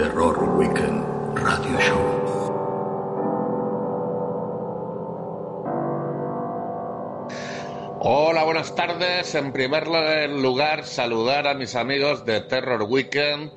[0.00, 1.04] Terror Weekend
[1.36, 2.00] Radio Show.
[8.00, 9.34] Hola, buenas tardes.
[9.34, 13.50] En primer lugar, saludar a mis amigos de Terror Weekend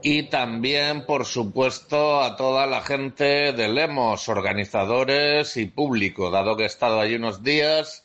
[0.00, 6.62] y también, por supuesto, a toda la gente de Lemos, organizadores y público, dado que
[6.62, 8.04] he estado allí unos días.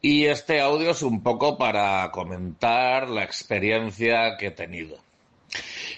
[0.00, 5.09] Y este audio es un poco para comentar la experiencia que he tenido.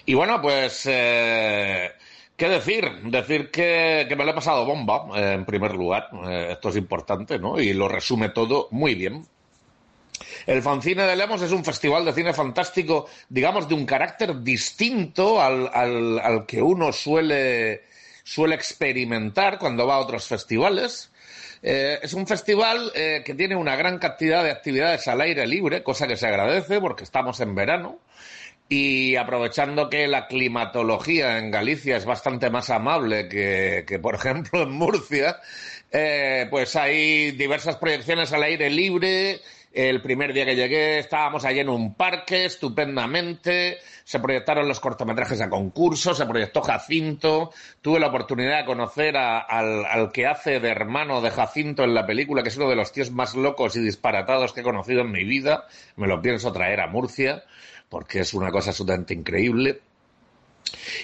[0.05, 1.91] Y bueno, pues, eh,
[2.35, 2.89] ¿qué decir?
[3.05, 6.09] Decir que, me lo he pasado bomba, eh, en primer lugar.
[6.27, 7.59] Eh, esto es importante, ¿no?
[7.59, 9.25] Y lo resume todo muy bien.
[10.45, 15.41] El Fancine de Lemos es un festival de cine fantástico, digamos, de un carácter distinto
[15.41, 17.83] al, al, que uno suele,
[18.25, 21.11] suele experimentar cuando va a otros festivales.
[21.61, 26.07] Eh, es un festival que tiene una gran cantidad de actividades al aire libre, cosa
[26.07, 27.99] que se agradece porque estamos en verano.
[28.75, 34.63] Y aprovechando que la climatología en Galicia es bastante más amable que, que por ejemplo,
[34.63, 35.37] en Murcia,
[35.91, 39.41] eh, pues hay diversas proyecciones al aire libre.
[39.71, 45.41] El primer día que llegué estábamos allí en un parque estupendamente, se proyectaron los cortometrajes
[45.41, 50.69] a concurso, se proyectó Jacinto, tuve la oportunidad de conocer al, al, que hace de
[50.69, 53.81] hermano de Jacinto en la película, que es uno de los tíos más locos y
[53.81, 55.65] disparatados que he conocido en mi vida,
[55.95, 57.43] me lo pienso traer a Murcia,
[57.93, 59.79] porque es una cosa absolutamente increíble.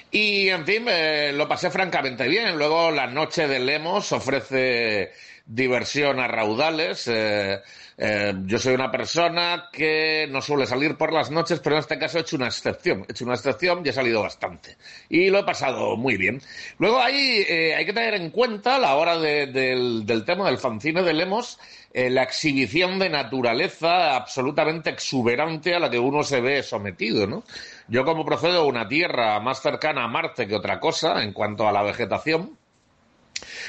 [0.09, 2.57] Y, en fin, eh, lo pasé francamente bien.
[2.57, 5.11] Luego, la noche de Lemos ofrece
[5.49, 7.07] diversión a raudales.
[7.07, 7.59] Eh,
[7.97, 11.97] eh, yo soy una persona que no suele salir por las noches, pero en este
[11.97, 13.03] caso he hecho una excepción.
[13.07, 14.77] He hecho una excepción y he salido bastante.
[15.09, 16.39] Y lo he pasado muy bien.
[16.77, 20.45] Luego ahí eh, hay que tener en cuenta, a la hora de, del, del, tema
[20.45, 21.57] del fanzine de Lemos,
[21.91, 27.43] la exhibición de naturaleza absolutamente exuberante a la que uno se ve sometido, ¿no?
[27.87, 31.67] Yo como procedo de una tierra más cercana a Marte que otra cosa en cuanto
[31.67, 32.58] a la vegetación,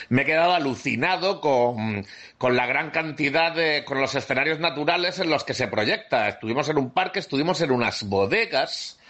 [0.08, 2.06] me he quedado alucinado con,
[2.38, 6.28] con, la gran cantidad de, con los escenarios naturales en los que se proyecta.
[6.28, 9.00] Estuvimos en un parque, estuvimos en unas bodegas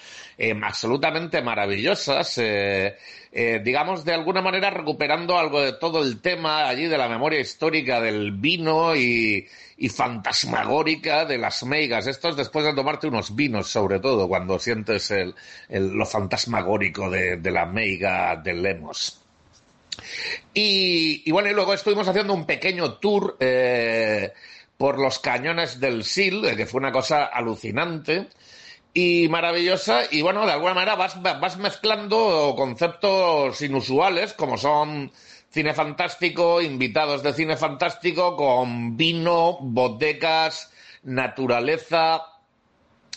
[0.42, 2.96] eh, absolutamente maravillosas, eh,
[3.30, 7.38] eh, digamos de alguna manera recuperando algo de todo el tema allí de la memoria
[7.40, 9.46] histórica del vino y,
[9.94, 12.06] fantasmagórica de las meigas.
[12.06, 15.12] Esto es después de tomarte unos vinos, sobre todo, cuando sientes
[15.68, 19.20] lo fantasmagórico de, de la meiga de Lemos.
[20.54, 24.32] Y, bueno, y luego estuvimos haciendo un pequeño tour eh,
[24.76, 28.28] por los cañones del Sil, eh, que fue una cosa alucinante
[28.94, 30.02] y maravillosa.
[30.10, 35.12] Y bueno, de alguna manera vas, vas mezclando conceptos inusuales, como son
[35.50, 40.70] cine fantástico, invitados de cine fantástico, con vino, bodegas,
[41.02, 42.22] naturaleza,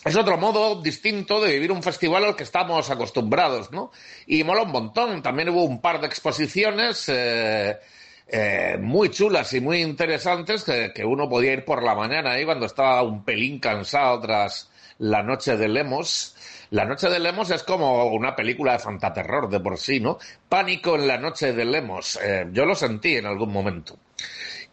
[0.04, 3.90] es otro modo distinto de vivir un festival al que estamos acostumbrados, ¿no?
[4.26, 5.22] Y mola un montón.
[5.22, 7.78] También hubo un par de exposiciones eh,
[8.26, 12.66] eh, muy chulas y muy interesantes que, uno podía ir por la mañana ahí cuando
[12.66, 16.36] estaba un pelín cansado tras la noche de Lemos.
[16.70, 20.18] La noche de Lemos es como una película de fantaterror de por sí, ¿no?
[20.48, 22.18] Pánico en la noche de Lemos.
[22.22, 23.98] Eh, yo lo sentí en algún momento.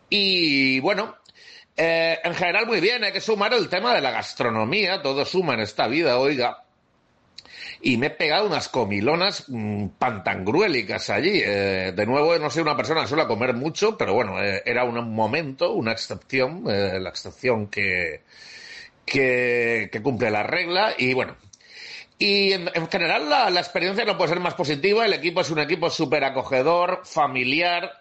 [0.10, 1.16] Y bueno,
[1.84, 5.56] eh, en general, muy bien, hay que sumar el tema de la gastronomía, todo suma
[5.56, 6.64] en esta vida, oiga.
[7.82, 11.42] Y me he pegado unas comilonas mmm, pantangruélicas allí.
[11.44, 14.84] Eh, de nuevo, no soy una persona que suele comer mucho, pero bueno, eh, era
[14.84, 18.22] un momento, una excepción, la excepción que,
[19.04, 20.94] que, cumple la regla.
[20.96, 21.36] Y bueno,
[22.20, 25.04] y en, en general la, la, experiencia no puede ser más positiva.
[25.04, 28.01] El equipo es un equipo súper acogedor, familiar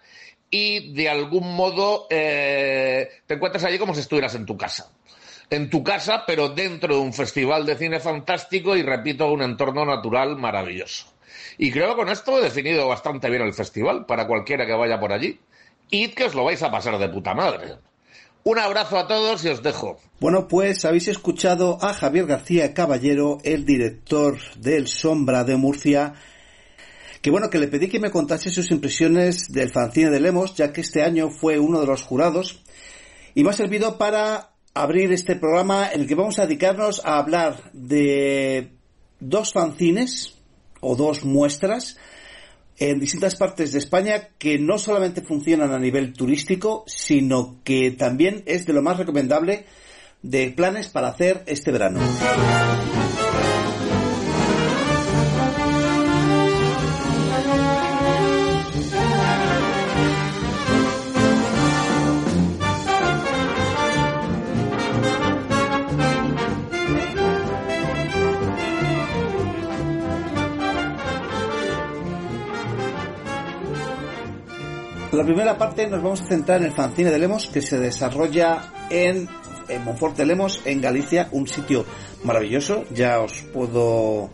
[0.51, 4.91] y de algún modo eh, te encuentras allí como si estuvieras en tu casa.
[5.49, 9.85] En tu casa, pero dentro de un festival de cine fantástico y, repito, un entorno
[9.85, 11.07] natural maravilloso.
[11.57, 14.99] Y creo que con esto he definido bastante bien el festival para cualquiera que vaya
[14.99, 15.39] por allí.
[15.89, 17.75] Y que os lo vais a pasar de puta madre.
[18.43, 19.99] Un abrazo a todos y os dejo.
[20.19, 26.13] Bueno, pues habéis escuchado a Javier García Caballero, el director del Sombra de Murcia,
[27.21, 30.73] que bueno, que le pedí que me contase sus impresiones del fanzine de Lemos, ya
[30.73, 32.63] que este año fue uno de los jurados,
[33.35, 37.17] y me ha servido para abrir este programa en el que vamos a dedicarnos a
[37.17, 38.71] hablar de
[39.19, 40.35] dos fanzines
[40.79, 41.97] o dos muestras
[42.77, 48.41] en distintas partes de España que no solamente funcionan a nivel turístico, sino que también
[48.47, 49.65] es de lo más recomendable
[50.23, 51.99] de planes para hacer este verano.
[75.11, 78.71] La primera parte nos vamos a centrar en el fanzine de Lemos que se desarrolla
[78.89, 79.27] en,
[79.67, 81.85] en Monforte Lemos, en Galicia, un sitio
[82.23, 84.29] maravilloso, ya os puedo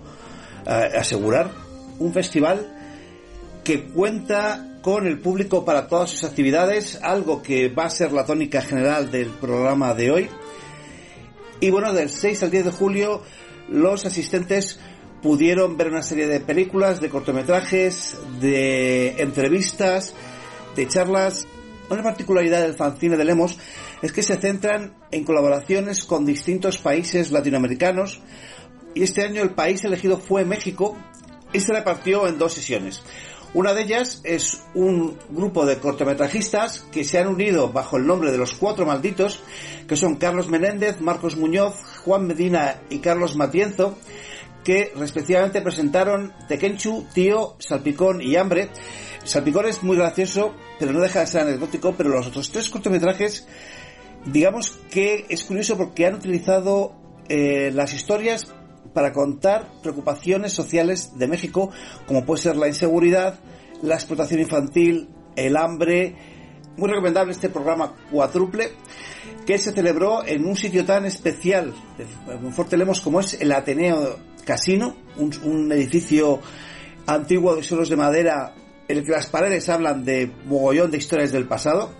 [0.67, 1.49] eh, asegurar,
[1.97, 2.75] un festival
[3.63, 8.25] que cuenta con el público para todas sus actividades, algo que va a ser la
[8.25, 10.29] tónica general del programa de hoy.
[11.59, 13.23] Y bueno, del 6 al 10 de julio
[13.67, 14.79] los asistentes
[15.23, 20.13] pudieron ver una serie de películas, de cortometrajes, de entrevistas,
[20.77, 21.45] de charlas.
[21.89, 23.57] Una particularidad del fanzine de Lemos
[24.01, 28.21] es que se centran en colaboraciones con distintos países latinoamericanos
[28.93, 30.97] y este año el país elegido fue México
[31.51, 33.03] y se repartió en dos sesiones.
[33.53, 38.31] Una de ellas es un grupo de cortometrajistas que se han unido bajo el nombre
[38.31, 39.41] de los Cuatro Malditos,
[39.87, 43.97] que son Carlos Menéndez, Marcos Muñoz, Juan Medina y Carlos Matienzo,
[44.63, 48.69] que respectivamente presentaron Tequenchu, Tío, Salpicón y Hambre.
[49.23, 53.47] Salpicón es muy gracioso, pero no deja de ser anecdótico, pero los otros tres cortometrajes,
[54.25, 56.93] digamos que es curioso porque han utilizado
[57.29, 58.53] eh, las historias
[58.93, 61.71] para contar preocupaciones sociales de México,
[62.07, 63.39] como puede ser la inseguridad,
[63.81, 66.15] la explotación infantil, el hambre.
[66.77, 68.71] Muy recomendable este programa cuádruple
[69.45, 72.05] que se celebró en un sitio tan especial de
[72.51, 76.39] Fuerte Lemos como es el Ateneo Casino, un edificio
[77.07, 78.53] antiguo de suelos de madera
[78.87, 81.91] el que las paredes hablan de mogollón de historias del pasado.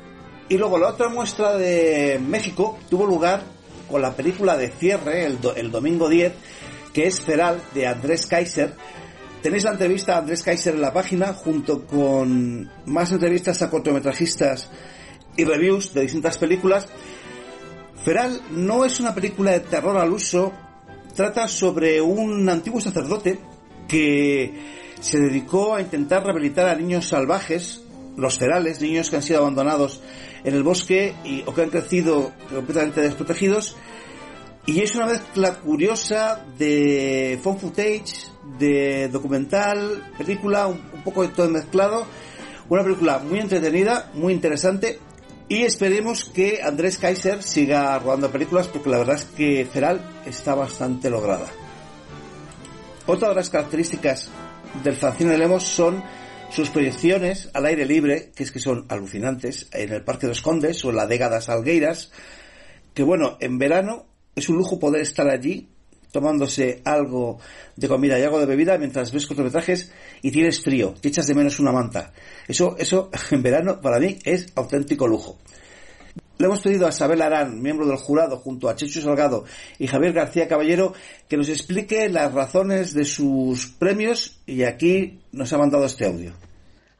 [0.50, 3.42] Y luego la otra muestra de México tuvo lugar
[3.90, 6.34] con la película de cierre, el domingo 10,
[6.94, 8.74] que es Feral, de Andrés Kaiser.
[9.42, 14.70] Tenéis la entrevista a Andrés Kaiser en la página, junto con más entrevistas a cortometrajistas
[15.36, 16.88] y reviews de distintas películas.
[18.04, 20.52] Feral no es una película de terror al uso,
[21.16, 23.40] trata sobre un antiguo sacerdote
[23.88, 24.54] que
[25.00, 27.82] se dedicó a intentar rehabilitar a niños salvajes,
[28.16, 30.02] los ferales, niños que han sido abandonados
[30.44, 33.76] en el bosque y, o que han crecido completamente desprotegidos.
[34.66, 38.28] Y es una mezcla curiosa de phone footage,
[38.60, 42.06] de documental, película, un, un poco de todo mezclado.
[42.70, 45.00] Una película muy entretenida, muy interesante.
[45.48, 50.54] Y esperemos que Andrés Kaiser siga rodando películas porque la verdad es que Feral está
[50.54, 51.48] bastante lograda.
[53.06, 54.30] Otra de las características
[54.84, 56.04] del fanzine de Lemos son
[56.50, 60.42] sus proyecciones al aire libre, que es que son alucinantes, en el Parque de los
[60.42, 62.12] Condes o en la Dega das Algueiras,
[62.94, 65.70] que bueno, en verano es un lujo poder estar allí
[66.12, 67.40] tomándose algo
[67.76, 69.92] de comida y algo de bebida mientras ves cortometrajes
[70.22, 72.14] y tienes frío, te echas de menos una manta.
[72.48, 75.38] Eso, eso en verano para mí es auténtico lujo.
[76.40, 79.46] Le hemos pedido a Isabel Arán, miembro del jurado, junto a Chechu Salgado
[79.80, 80.94] y Javier García Caballero,
[81.28, 86.34] que nos explique las razones de sus premios y aquí nos ha mandado este audio.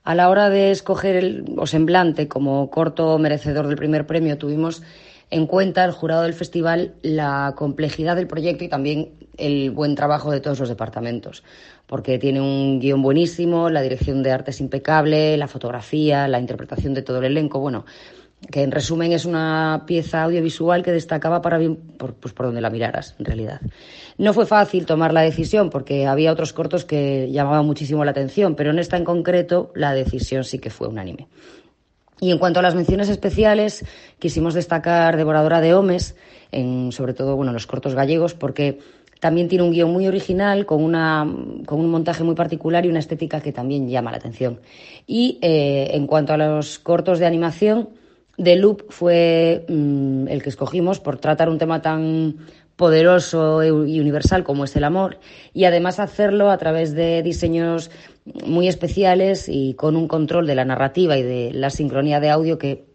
[0.04, 4.82] A la hora de escoger el o semblante como corto merecedor del primer premio, tuvimos
[5.30, 10.32] en cuenta el jurado del festival la complejidad del proyecto y también el buen trabajo
[10.32, 11.44] de todos los departamentos,
[11.86, 16.94] porque tiene un guion buenísimo, la dirección de arte es impecable, la fotografía, la interpretación
[16.96, 17.86] de todo el elenco, bueno,
[18.52, 21.60] que en resumen es una pieza audiovisual que destacaba para
[21.98, 23.62] por, pues por donde la miraras, en realidad.
[24.18, 28.56] No fue fácil tomar la decisión porque había otros cortos que llamaban muchísimo la atención,
[28.56, 31.28] pero en esta en concreto la decisión sí que fue unánime.
[32.20, 33.86] Y en cuanto a las menciones especiales,
[34.18, 36.16] quisimos destacar Devoradora de Homes,
[36.52, 38.80] en, sobre todo bueno, los cortos gallegos, porque
[39.20, 41.28] también tiene un guion muy original, con, una,
[41.66, 44.60] con un montaje muy particular y una estética que también llama la atención.
[45.06, 47.90] Y eh, en cuanto a los cortos de animación,
[48.38, 52.38] The Loop fue mmm, el que escogimos por tratar un tema tan
[52.76, 55.18] poderoso y universal como es el amor
[55.52, 57.90] y además hacerlo a través de diseños
[58.46, 62.60] muy especiales y con un control de la narrativa y de la sincronía de audio
[62.60, 62.86] que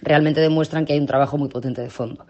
[0.00, 2.24] realmente demuestran que hay un trabajo muy potente de fondo.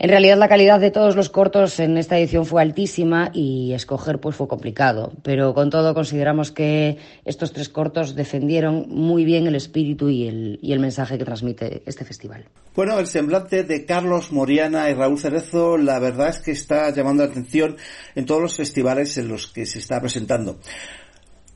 [0.00, 4.20] En realidad la calidad de todos los cortos en esta edición fue altísima y escoger
[4.20, 9.56] pues fue complicado, pero con todo consideramos que estos tres cortos defendieron muy bien el
[9.56, 12.44] espíritu y el, y el mensaje que transmite este festival.
[12.76, 17.24] Bueno, el semblante de Carlos Moriana y Raúl Cerezo la verdad es que está llamando
[17.24, 17.76] la atención
[18.14, 20.60] en todos los festivales en los que se está presentando.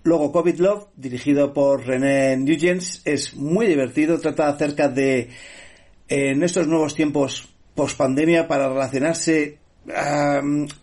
[0.02, 5.30] Luego, COVID Love, dirigido por René Nugents, es muy divertido, trata acerca de
[6.08, 9.58] en estos nuevos tiempos post pandemia para relacionarse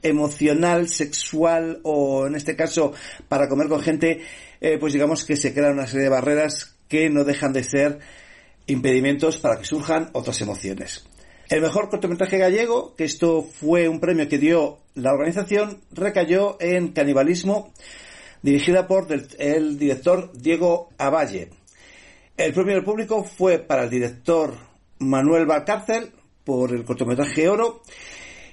[0.01, 2.93] emocional, sexual o en este caso
[3.27, 4.21] para comer con gente,
[4.59, 7.99] eh, pues digamos que se crean una serie de barreras que no dejan de ser
[8.67, 11.05] impedimentos para que surjan otras emociones.
[11.49, 16.89] El mejor cortometraje gallego, que esto fue un premio que dio la organización, recayó en
[16.89, 17.73] Canibalismo,
[18.43, 19.07] dirigida por
[19.39, 21.49] el director Diego Avalle.
[22.37, 24.53] El premio del público fue para el director
[24.99, 26.11] Manuel Valcárcel,
[26.43, 27.81] por el cortometraje Oro.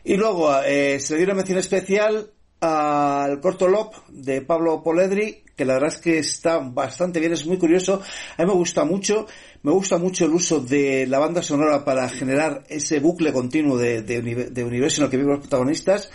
[0.05, 5.43] Y luego eh, se le dio una mención especial al corto Lop de Pablo Poledri,
[5.57, 8.03] que la verdad es que está bastante bien, es muy curioso.
[8.37, 9.27] A mí me gusta mucho,
[9.63, 14.03] me gusta mucho el uso de la banda sonora para generar ese bucle continuo de,
[14.03, 16.11] de, universo en el que viven los protagonistas.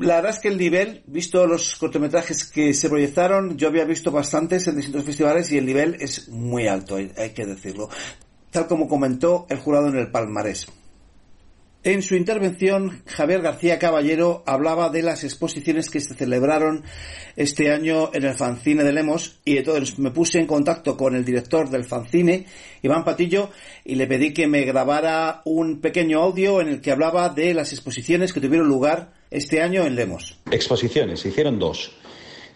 [0.00, 4.10] La verdad es que el nivel, visto los cortometrajes que se proyectaron, yo había visto
[4.10, 7.88] bastantes en distintos festivales y el nivel es muy alto, hay que decirlo
[8.50, 10.66] tal como comentó el jurado en el palmarés.
[11.84, 16.84] En su intervención, Javier García Caballero hablaba de las exposiciones que se celebraron
[17.36, 21.24] este año en el fanzine de Lemos y entonces me puse en contacto con el
[21.24, 22.46] director del fanzine,
[22.82, 23.50] Iván Patillo,
[23.84, 27.72] y le pedí que me grabara un pequeño audio en el que hablaba de las
[27.72, 30.36] exposiciones que tuvieron lugar este año en Lemos.
[30.50, 31.92] Exposiciones, se hicieron dos.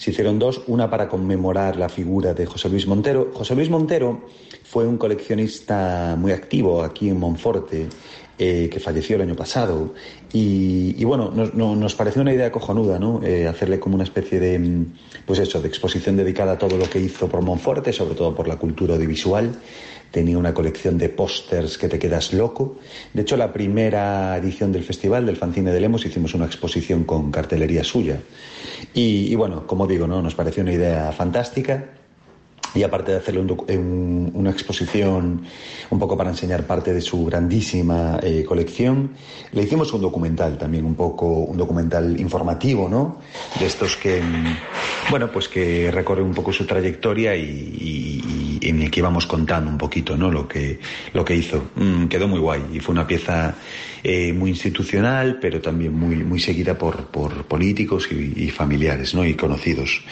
[0.03, 3.31] Se hicieron dos, una para conmemorar la figura de José Luis Montero.
[3.33, 4.27] José Luis Montero
[4.65, 7.87] fue un coleccionista muy activo aquí en Monforte,
[8.37, 9.95] eh, que falleció el año pasado.
[10.33, 13.23] Y, bueno, nos, pareció una idea cojonuda, ¿no?
[13.23, 14.87] Eh, hacerle como una especie de,
[15.25, 18.49] pues eso, de exposición dedicada a todo lo que hizo por Monforte, sobre todo por
[18.49, 19.53] la cultura audiovisual
[20.11, 22.77] tenía una colección de pósters que te quedas loco.
[23.15, 27.31] De hecho, la primera edición del festival del Fanzine de Lemos hicimos una exposición con
[27.31, 28.21] cartelería suya.
[28.95, 30.23] Y, bueno, como digo, ¿no?
[30.23, 31.85] nos pareció una idea fantástica
[32.75, 35.43] y aparte de hacerle una exposición
[35.91, 39.11] un poco para enseñar parte de su grandísima eh, colección,
[39.53, 43.19] le hicimos un documental también, un poco un documental informativo, ¿no?
[43.59, 44.23] De estos que,
[45.11, 49.77] bueno, pues que recorre un poco su trayectoria y, en el que íbamos contando un
[49.77, 50.31] poquito, ¿no?
[50.31, 50.79] Lo que,
[51.13, 51.65] lo que hizo.
[51.75, 53.55] Mm, quedó muy guay y fue una pieza
[54.05, 59.25] eh, muy institucional, pero también muy, muy seguida por, por políticos y, familiares, ¿no?
[59.25, 60.03] Y conocidos.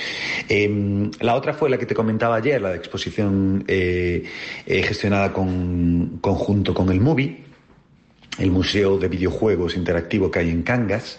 [0.48, 4.22] Em, la otra fue la que te comentaba ayer, la exposición eh,
[4.66, 7.38] eh, gestionada con, conjunto con el MUBI,
[8.38, 11.18] el Museo de Videojuegos Interactivo que hay en Cangas,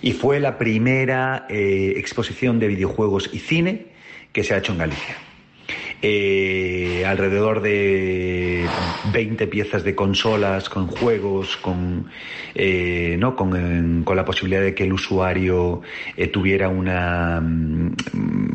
[0.00, 3.88] y fue la primera exposición de videojuegos y cine
[4.32, 5.27] que se ha hecho en Galicia.
[6.00, 8.64] Eh, alrededor de
[9.12, 12.06] 20 piezas de consolas con juegos, con,
[12.54, 13.34] eh, ¿no?
[13.34, 15.82] Con, con, la posibilidad de que el usuario
[16.16, 17.96] eh, tuviera una, mm,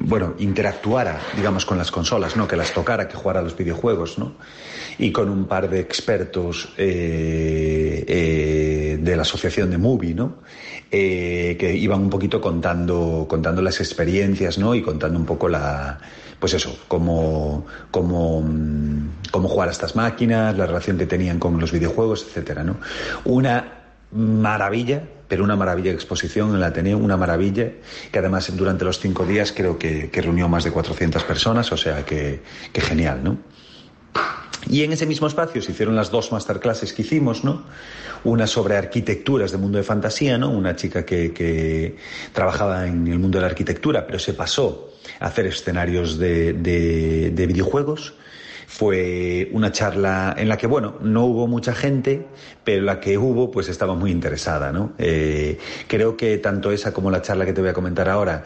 [0.07, 2.47] bueno, interactuara, digamos, con las consolas, ¿no?
[2.47, 4.35] Que las tocara, que jugara los videojuegos, ¿no?
[4.97, 8.05] Y con un par de expertos de
[9.17, 10.38] la asociación de Movie, ¿no?
[10.89, 14.75] que iban un poquito contando, contando las experiencias, ¿no?
[14.75, 16.00] Y contando un poco la,
[16.43, 22.25] pues eso, cómo, cómo jugar a estas máquinas, la relación que tenían con los videojuegos,
[22.27, 22.75] etcétera, ¿no?
[23.23, 23.75] Una
[24.12, 27.71] maravilla, pero una maravilla de exposición en la Ateneo, una maravilla,
[28.12, 32.03] que además durante los cinco días creo que, reunió más de 400 personas, o sea
[32.03, 33.38] que, que genial, ¿no?
[34.70, 37.63] Y en ese mismo espacio se hicieron las dos masterclasses que hicimos, ¿no?
[38.24, 40.50] Una sobre arquitecturas de mundo de fantasía, ¿no?
[40.50, 41.98] Una chica que, que,
[42.32, 48.13] trabajaba en el mundo de la arquitectura, pero se pasó hacer escenarios de, de, videojuegos.
[48.67, 52.25] Fue una charla en la que, bueno, no hubo mucha gente,
[52.63, 54.93] pero la que hubo, pues estaba muy interesada, ¿no?
[54.98, 58.43] Eh, creo que tanto esa como la charla que te voy a comentar ahora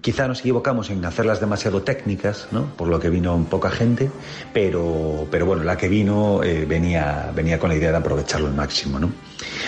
[0.00, 2.64] Quizá nos equivocamos en hacerlas demasiado técnicas, ¿no?
[2.76, 4.10] por lo que vino poca gente,
[4.52, 8.54] pero, pero bueno, la que vino eh, venía, venía con la idea de aprovecharlo al
[8.54, 8.98] máximo.
[8.98, 9.12] ¿no?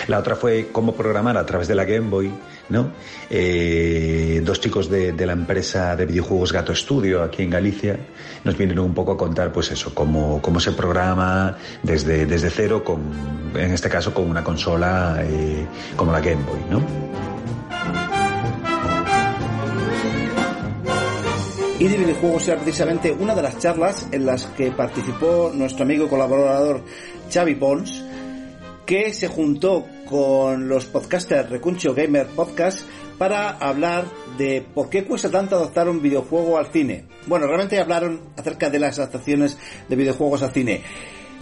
[0.07, 2.31] La otra fue cómo programar a través de la Game Boy.
[2.69, 2.91] ¿no?
[3.29, 7.99] Eh, dos chicos de, de, la empresa de videojuegos Gato Studio aquí en Galicia
[8.43, 12.83] nos vinieron un poco a contar pues eso, cómo, cómo se programa desde, desde cero,
[12.83, 13.01] con,
[13.53, 16.61] en este caso con una consola eh, como la Game Boy.
[16.71, 17.34] ¿no?
[21.79, 26.07] Y de videojuegos era precisamente una de las charlas en las que participó nuestro amigo
[26.07, 26.81] colaborador
[27.33, 28.01] Xavi Pons,
[28.85, 32.79] que se juntó con los podcasters Recuncho Gamer Podcast
[33.17, 34.05] para hablar
[34.37, 37.05] de por qué cuesta tanto adaptar un videojuego al cine.
[37.25, 39.57] Bueno, realmente hablaron acerca de las adaptaciones
[39.89, 40.81] de videojuegos al cine.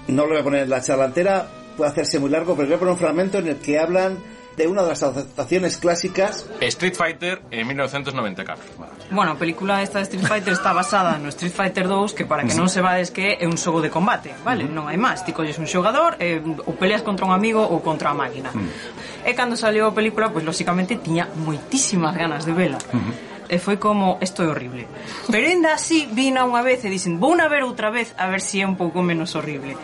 [0.08, 1.48] No lo voy a poner en la charla entera,
[1.78, 4.18] puede hacerse muy largo, pero voy a poner un fragmento en el que hablan
[4.58, 8.64] de una de las adaptaciones clásicas Street Fighter en 1994.
[8.78, 12.26] Bueno, Bueno, a película esta de Street Fighter está basada no Street Fighter 2 que
[12.26, 14.66] para que non se vades que é un xogo de combate, vale?
[14.66, 14.78] Uh -huh.
[14.82, 18.10] Non hai máis, ti colles un xogador eh, ou peleas contra un amigo ou contra
[18.10, 18.50] a máquina.
[18.50, 19.30] Uh -huh.
[19.30, 22.82] E cando salió a película, pois pues, lóxicamente tiña moitísimas ganas de vela.
[22.90, 24.88] Uh -huh e foi como isto é horrible.
[25.30, 28.42] Pero ainda así vina unha vez e dicen vou a ver outra vez a ver
[28.42, 29.78] se si é un pouco menos horrible.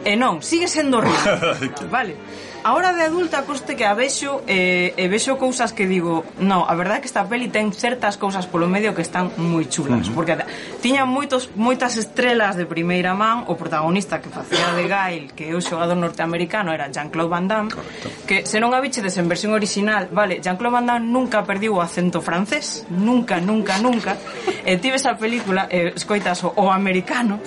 [0.00, 1.68] E non, sigue sendo horrible.
[1.92, 2.16] vale.
[2.64, 6.74] Ahora de adulta coste que a vexo eh, e vexo cousas que digo, no, a
[6.78, 10.10] verdade é que esta peli ten certas cousas polo medio que están moi chulas, uh
[10.10, 10.14] -huh.
[10.14, 10.38] porque
[10.78, 15.58] tiña moitos moitas estrelas de primeira man, o protagonista que facía de Gail, que é
[15.58, 18.06] o xogador norteamericano, era Jean-Claude Van Damme, Correcto.
[18.30, 21.82] que se non a bichedes en versión original, vale, Jean-Claude Van Damme nunca perdiu o
[21.82, 24.14] acento francés, nunca, nunca, nunca.
[24.62, 27.42] e tive esa película, eh, escoitas o, o americano,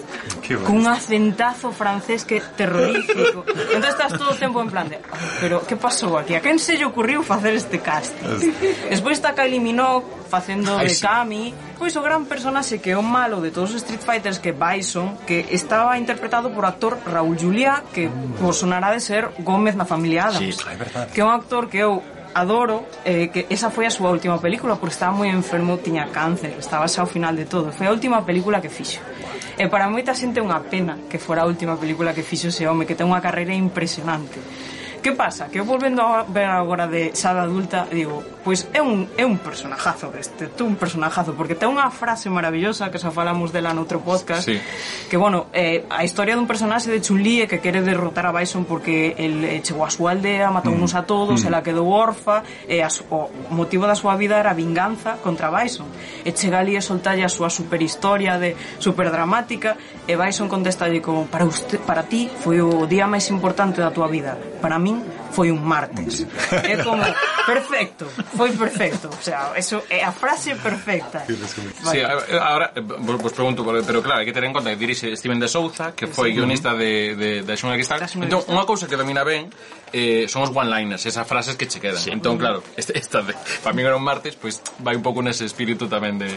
[0.67, 3.47] cun acentazo francés que terrorífico.
[3.71, 4.99] Entón estás todo o tempo en plan de,
[5.39, 6.35] Pero que pasou aquí?
[6.35, 8.41] A quen se lle ocurriu facer este casting?
[8.89, 13.39] Despois está Kylie Minogue facendo de Kami Pois o gran personaxe que é o malo
[13.39, 18.09] de todos os Street Fighters que Bison Que estaba interpretado por actor Raúl Juliá Que
[18.41, 21.11] vos sonará de ser Gómez na familia Adams sí, é verdade.
[21.13, 22.03] Que é un actor que eu
[22.35, 26.59] adoro eh, que esa foi a súa última película porque estaba moi enfermo, tiña cáncer,
[26.59, 27.71] estaba xa ao final de todo.
[27.71, 28.99] Foi a última película que fixo.
[29.55, 32.67] E para moita xente é unha pena que fora a última película que fixo ese
[32.67, 34.35] home que ten unha carreira impresionante
[35.05, 35.49] Que pasa?
[35.49, 39.25] Que eu volvendo a ver agora de xa de adulta, digo, pois é un, é
[39.25, 43.73] un personajazo este, é un personajazo, porque ten unha frase maravillosa que xa falamos dela
[43.73, 44.61] noutro podcast, sí.
[45.09, 49.17] que, bueno, eh, a historia dun personaxe de Chun-Li que quere derrotar a Bison porque
[49.17, 50.99] el eh, chegou a súa aldea, matounos mm.
[51.01, 51.47] a todos, mm.
[51.49, 55.89] ela quedou orfa, e as, o motivo da súa vida era vinganza contra Bison.
[56.21, 59.73] E chega ali e soltalle a súa superhistoria de superdramática,
[60.05, 64.05] e Bison contestalle como, para, usted, para ti foi o día máis importante da tua
[64.05, 66.23] vida, para min foi un martes.
[66.63, 67.03] É como,
[67.43, 68.07] perfecto,
[68.39, 69.11] foi perfecto.
[69.11, 71.27] O sea, eso é a frase perfecta.
[71.27, 74.79] Sí, eh, ahora, eh, vos, vos pregunto, pero claro, hai que ter en conta que
[74.79, 76.39] dirixe Steven de Souza, que foi sí.
[76.39, 77.99] guionista de, de, de Xunga Cristal.
[77.99, 79.51] Entón, unha cousa que domina ben
[79.91, 81.99] eh, son os one-liners, esas frases que che quedan.
[81.99, 82.15] Sí.
[82.15, 85.19] Entón, claro, esta, esta de, para mí era un martes, pois pues, vai un pouco
[85.19, 86.31] nese espírito tamén de,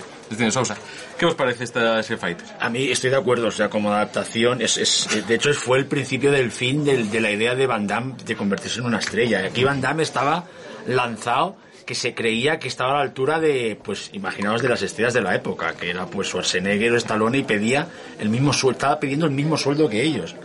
[1.19, 2.17] Que vos parece esta ese?
[2.61, 5.87] A mí estoy de acuerdo, o sea, como adaptación, es, es, de hecho fue el
[5.87, 9.45] principio del fin del- de la idea de Van Damme de convertirse en una estrella.
[9.47, 10.45] Aquí Van Damme estaba
[10.87, 11.57] lanzado
[11.89, 15.23] que se creía que estaba a la altura de, pues, imaginaos de las estrellas de
[15.23, 17.87] la época, que era pues Schwarzenegger o Stallone y pedía
[18.21, 20.37] el mismo sueldo, estaba pidiendo el mismo sueldo que ellos.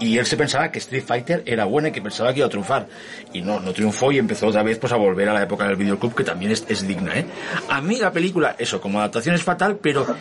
[0.00, 2.50] Y, él se pensaba que Street Fighter era buena y que pensaba que iba a
[2.50, 2.88] triunfar.
[3.32, 5.76] Y no, no triunfó y empezó otra vez pues a volver a la época del
[5.76, 7.26] videoclub, que también es, es digna, ¿eh?
[7.68, 10.16] A mí la película, eso, como adaptación es fatal, pero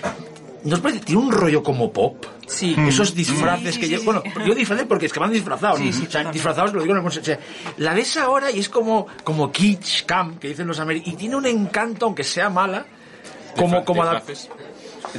[0.66, 1.00] ¿No os parece?
[1.02, 2.26] Tiene un rollo como pop.
[2.48, 2.76] Sí.
[2.88, 4.00] Esos disfraces Sí, que sí, yo.
[4.00, 4.06] sí.
[4.06, 5.80] Bueno, yo disfraces porque es que van disfrazados.
[5.80, 7.40] Sí, sí, o sea, disfrazados lo digo en el sen- o sea,
[7.78, 11.14] La ves ahora y es como, como kitsch, camp, que dicen los americanos.
[11.14, 12.86] Y tiene un encanto, aunque sea mala,
[13.56, 14.24] como, como a la-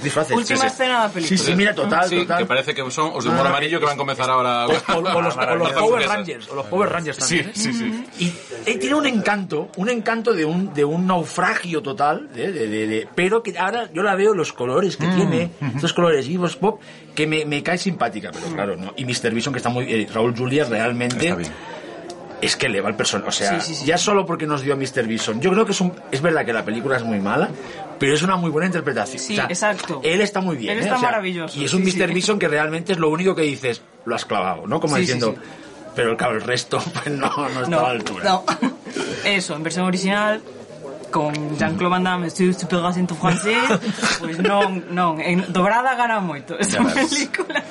[0.02, 0.36] disfraces.
[0.36, 0.36] disfraces.
[0.36, 0.66] Última sí, sí.
[0.66, 1.38] escena da película.
[1.38, 2.38] Sí, sí, mira, total, sí, total.
[2.38, 4.66] que parece que son os de humor Ah, amarillo que van a comenzar ahora.
[4.66, 5.72] O, o- o los, o los.
[5.72, 7.48] Power Rangers, o los Power Rangers también.
[7.48, 7.52] ¿eh?
[7.54, 8.04] sí, sí.
[8.18, 8.32] Y
[8.70, 12.50] él tiene un encanto, un encanto de un, de un naufragio total, ¿eh?
[12.52, 15.92] de, de- de- pero que ahora yo la veo los colores Mm, que tiene, estos
[15.92, 16.80] colores vivos pop,
[17.14, 18.92] que me, me cae simpática, pero claro, ¿no?
[18.96, 19.32] Y Mr.
[19.32, 19.84] Bison, que está muy...
[19.92, 21.26] eh, Raúl Julia realmente...
[21.28, 21.52] Está bien.
[22.40, 23.86] Es que eleva el personaje, o sea, Sí, sí, sí.
[23.86, 25.06] ya solo porque nos dio a Mr.
[25.06, 25.40] Bison.
[25.40, 27.48] Yo creo que es un, es verdad que la película es muy mala,
[27.98, 29.18] pero es una muy buena interpretación.
[29.18, 30.00] Sí, exacto.
[30.04, 30.72] Él está muy bien.
[30.72, 30.82] Él ¿eh?
[30.82, 32.12] está O sea, maravilloso, Y es un Mr.
[32.12, 34.80] Bison que realmente es lo único que dices, lo has clavado, ¿no?
[34.80, 35.34] Como diciendo,
[35.94, 38.24] pero claro, el resto pues no, no está no, a la altura.
[38.24, 38.44] no.
[39.24, 40.42] Eso, en versión original
[41.10, 43.56] con Jean-Claude Van Damme estoy super acento francés
[44.18, 47.62] pois non, non, en dobrada gana moito esta película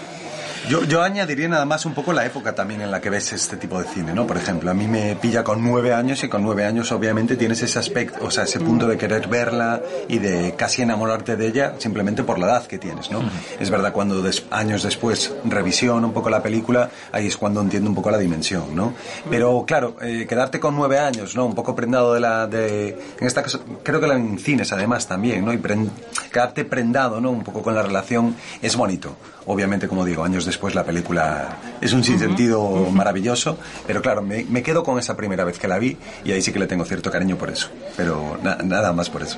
[0.70, 3.56] Yo, yo añadiría nada más un poco la época también en la que ves este
[3.58, 4.26] tipo de cine, ¿no?
[4.26, 7.62] Por ejemplo, a mí me pilla con nueve años y con nueve años obviamente tienes
[7.62, 11.76] ese aspecto, o sea, ese punto de querer verla y de casi enamorarte de ella
[11.78, 13.22] simplemente por la edad que tienes, ¿no?
[13.60, 17.89] Es verdad cuando des- años después revisión un poco la película, ahí es cuando entiendo
[17.89, 18.94] un poco la dimensión, ¿no?
[19.30, 21.46] Pero claro, eh, quedarte con nueve años, ¿no?
[21.46, 22.89] Un poco prendado de la, de,
[23.20, 25.54] en esta cosa, creo que en cines además también, ¿no?
[25.54, 25.89] Y pren-
[26.32, 27.30] quedarte prendado, ¿no?
[27.30, 29.15] Un poco con la relación es bonito.
[29.48, 34.63] Obviamente, como digo, años después la película es un sinsentido maravilloso, pero claro, me, me
[34.63, 37.12] quedo con esa primera vez que la vi y ahí sí que le tengo cierto
[37.12, 39.38] cariño por eso, pero na- nada más por eso.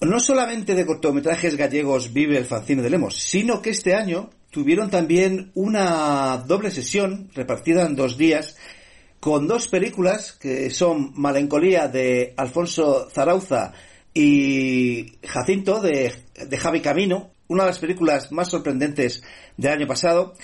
[0.00, 4.88] No solamente de cortometrajes gallegos vive el fanzine de Lemos, sino que este año tuvieron
[4.90, 8.56] también una doble sesión repartida en dos días
[9.20, 13.72] con dos películas que son Malencolía de Alfonso Zarauza
[14.14, 16.12] y Jacinto de,
[16.48, 19.22] de Javi Camino, una de las películas más sorprendentes
[19.56, 20.34] del año pasado.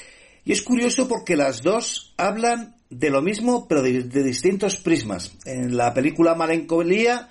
[0.44, 5.32] Y es curioso porque las dos hablan de lo mismo, pero de, distintos prismas.
[5.44, 7.28] En la película Malencolía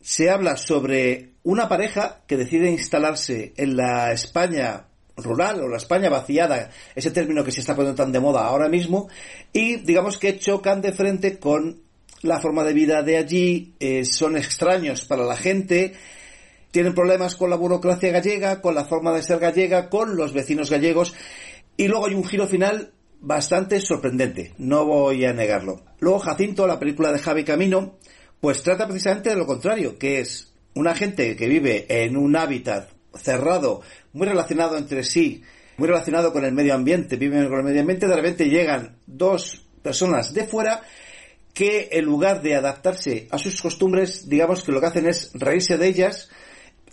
[0.00, 6.10] se habla sobre una pareja que decide instalarse en la España rural o la España
[6.10, 9.08] vaciada, ese término que se está poniendo tan de moda ahora mismo,
[9.52, 11.82] y digamos que chocan de frente con
[12.22, 15.94] la forma de vida de allí, eh, son extraños para la gente,
[16.74, 20.72] tienen problemas con la burocracia gallega, con la forma de ser gallega, con los vecinos
[20.72, 21.14] gallegos,
[21.76, 25.84] y luego hay un giro final bastante sorprendente, no voy a negarlo.
[26.00, 27.96] Luego Jacinto, la película de Javi Camino,
[28.40, 32.90] pues trata precisamente de lo contrario, que es una gente que vive en un hábitat
[33.14, 33.82] cerrado,
[34.12, 35.44] muy relacionado entre sí,
[35.76, 39.64] muy relacionado con el medio ambiente, viven con el medio ambiente, de repente llegan dos
[39.80, 40.82] personas de fuera
[41.52, 45.78] que en lugar de adaptarse a sus costumbres, digamos que lo que hacen es reírse
[45.78, 46.30] de ellas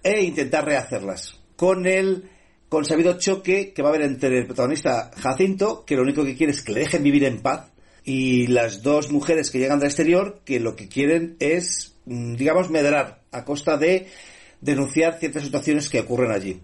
[0.04, 1.40] e intentar rehacerlas.
[1.56, 2.30] Con el
[2.70, 6.54] consabido choque que va a haber entre el protagonista Jacinto, que lo único que quiere
[6.54, 7.72] es que le dejen vivir en paz,
[8.04, 12.70] y las dos mujeres que llegan del exterior, que lo que quieren es, mm, digamos,
[12.70, 14.08] medrar a costa de
[14.60, 16.62] denunciar ciertas situaciones que ocurren allí.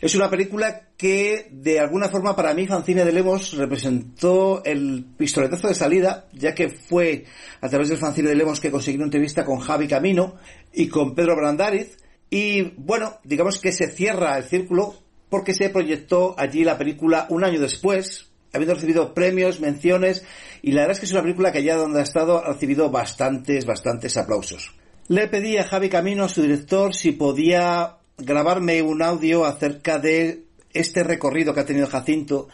[0.00, 5.68] Es una película que, de alguna forma, para mí, Fancine de Lemos representó el pistoletazo
[5.68, 7.24] de salida, ya que fue
[7.60, 10.36] a través del Fancine de Lemos que conseguí una entrevista con Javi Camino
[10.72, 11.96] y con Pedro Brandariz.
[12.30, 14.94] Y bueno, digamos que se cierra el círculo
[15.28, 20.24] porque se proyectó allí la película un año después, habiendo recibido premios, menciones,
[20.62, 22.90] y la verdad es que es una película que allá donde ha estado ha recibido
[22.90, 24.72] bastantes, bastantes aplausos.
[25.08, 31.04] Le pedí a Javi Camino, su director, si podía grabarme un audio acerca de este
[31.04, 32.48] recorrido que ha tenido Jacinto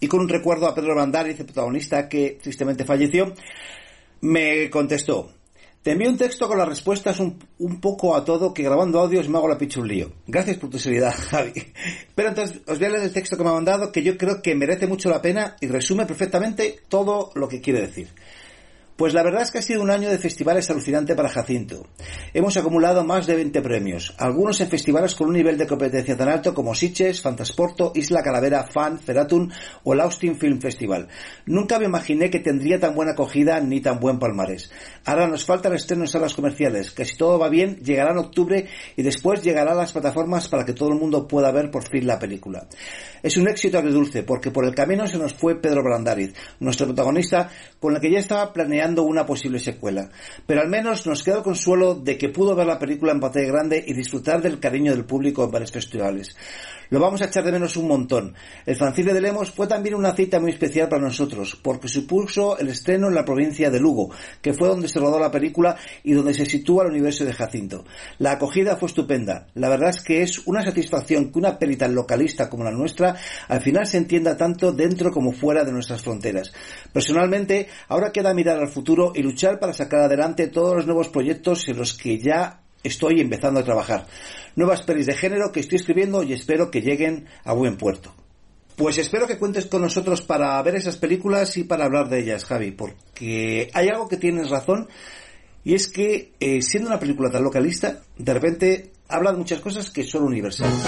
[0.00, 3.34] y con un recuerdo a Pedro Bandariz, el protagonista que tristemente falleció,
[4.20, 5.32] me contestó.
[5.88, 9.26] Te envío un texto con las respuestas un, un, poco a todo que grabando audios
[9.30, 10.12] me hago la pichulío.
[10.26, 11.54] Gracias por tu seriedad, Javi.
[12.14, 14.42] Pero entonces os voy a leer el texto que me ha mandado que yo creo
[14.42, 18.08] que merece mucho la pena y resume perfectamente todo lo que quiere decir.
[18.98, 21.86] Pues la verdad es que ha sido un año de festivales alucinante para Jacinto.
[22.34, 26.28] Hemos acumulado más de 20 premios, algunos en festivales con un nivel de competencia tan
[26.28, 29.52] alto como Sitges, Fantasporto, Isla Calavera, Fan, Feratun
[29.84, 31.06] o el Austin Film Festival.
[31.46, 34.72] Nunca me imaginé que tendría tan buena acogida ni tan buen palmarés.
[35.04, 38.66] Ahora nos faltan estrenos en salas comerciales, que si todo va bien llegará en octubre
[38.96, 42.04] y después llegará a las plataformas para que todo el mundo pueda ver por fin
[42.04, 42.66] la película.
[43.22, 47.48] Es un éxito agridulce porque por el camino se nos fue Pedro Brandariz, nuestro protagonista,
[47.78, 50.10] con el que ya estaba planeando una posible secuela.
[50.46, 53.48] Pero al menos nos queda el consuelo de que pudo ver la película en pantalla
[53.48, 56.36] grande y disfrutar del cariño del público en varios festivales.
[56.90, 58.34] Lo vamos a echar de menos un montón.
[58.64, 62.68] El fanzine de Lemos fue también una cita muy especial para nosotros, porque supuso el
[62.68, 66.32] estreno en la provincia de Lugo, que fue donde se rodó la película y donde
[66.32, 67.84] se sitúa el universo de Jacinto.
[68.18, 69.48] La acogida fue estupenda.
[69.54, 73.16] La verdad es que es una satisfacción que una peli tan localista como la nuestra
[73.48, 76.52] al final se entienda tanto dentro como fuera de nuestras fronteras.
[76.92, 81.68] Personalmente, ahora queda mirar al futuro y luchar para sacar adelante todos los nuevos proyectos
[81.68, 84.06] en los que ya estoy empezando a trabajar.
[84.56, 88.14] Nuevas pelis de género que estoy escribiendo y espero que lleguen a buen puerto.
[88.76, 92.44] Pues espero que cuentes con nosotros para ver esas películas y para hablar de ellas,
[92.44, 94.88] Javi, porque hay algo que tienes razón
[95.64, 99.90] y es que eh, siendo una película tan localista, de repente habla de muchas cosas
[99.90, 100.78] que son universales.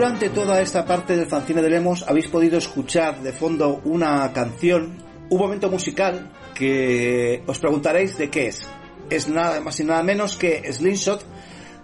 [0.00, 4.96] Durante toda esta parte del fanzine de Lemos habéis podido escuchar de fondo una canción,
[5.28, 8.66] un momento musical que os preguntaréis de qué es.
[9.10, 11.22] Es nada más y nada menos que Slingshot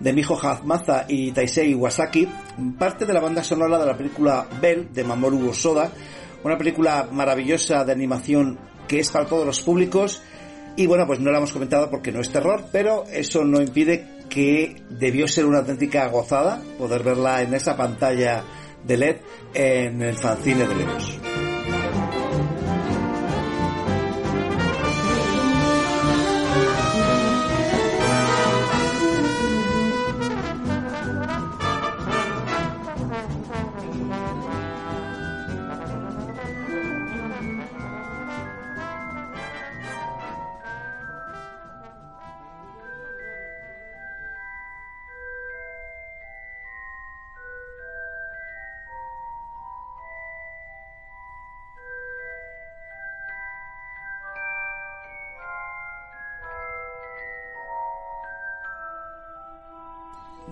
[0.00, 2.26] de Miho Hazmaza y Taisei Wasaki,
[2.78, 5.92] parte de la banda sonora de la película Bell de Mamoru Osoda,
[6.42, 10.22] una película maravillosa de animación que es para todos los públicos
[10.74, 14.15] y bueno, pues no la hemos comentado porque no es terror, pero eso no impide
[14.28, 18.44] que debió ser una auténtica gozada poder verla en esa pantalla
[18.84, 19.16] de LED
[19.54, 21.25] en el fanzine de Lemos.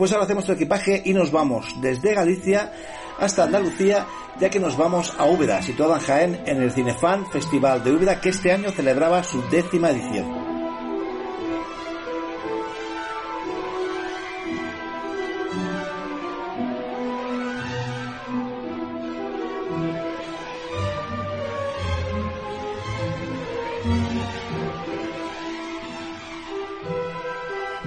[0.04, 2.70] Pues ahora hacemos nuestro equipaje y nos vamos desde Galicia
[3.18, 4.06] hasta Andalucía,
[4.38, 8.20] ya que nos vamos a Úbeda, situado en Jaén, en el Cinefan Festival de Úbeda,
[8.20, 10.43] que este año celebraba su décima edición.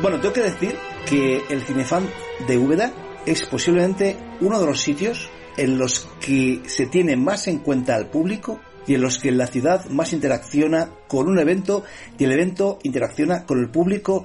[0.08, 0.74] Bueno, tengo que decir
[1.06, 2.10] que el Cinefan
[2.48, 2.94] de Úbeda
[3.26, 8.10] es posiblemente uno de los sitios en los que se tiene más en cuenta al
[8.10, 11.84] público y en los que la ciudad más interacciona con un evento
[12.18, 14.24] y el evento interacciona con el público.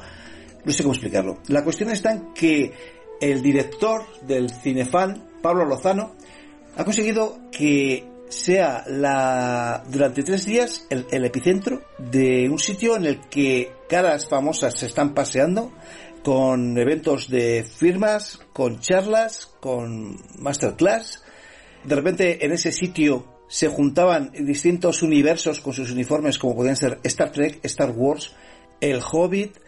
[0.65, 1.39] No sé cómo explicarlo.
[1.49, 2.73] La cuestión está en que
[3.21, 6.15] el director del Cinefan, Pablo Lozano,
[6.77, 13.21] ha conseguido que sea la durante tres días el, epicentro de un sitio en el
[13.29, 15.73] que caras famosas se están paseando
[16.25, 21.23] con eventos de firmas, con charlas, con masterclass.
[21.85, 27.01] De repente en ese sitio se juntaban distintos universos con sus uniformes como podían ser
[27.03, 28.35] Star Trek, Star Wars,
[28.81, 29.59] El Hobbit,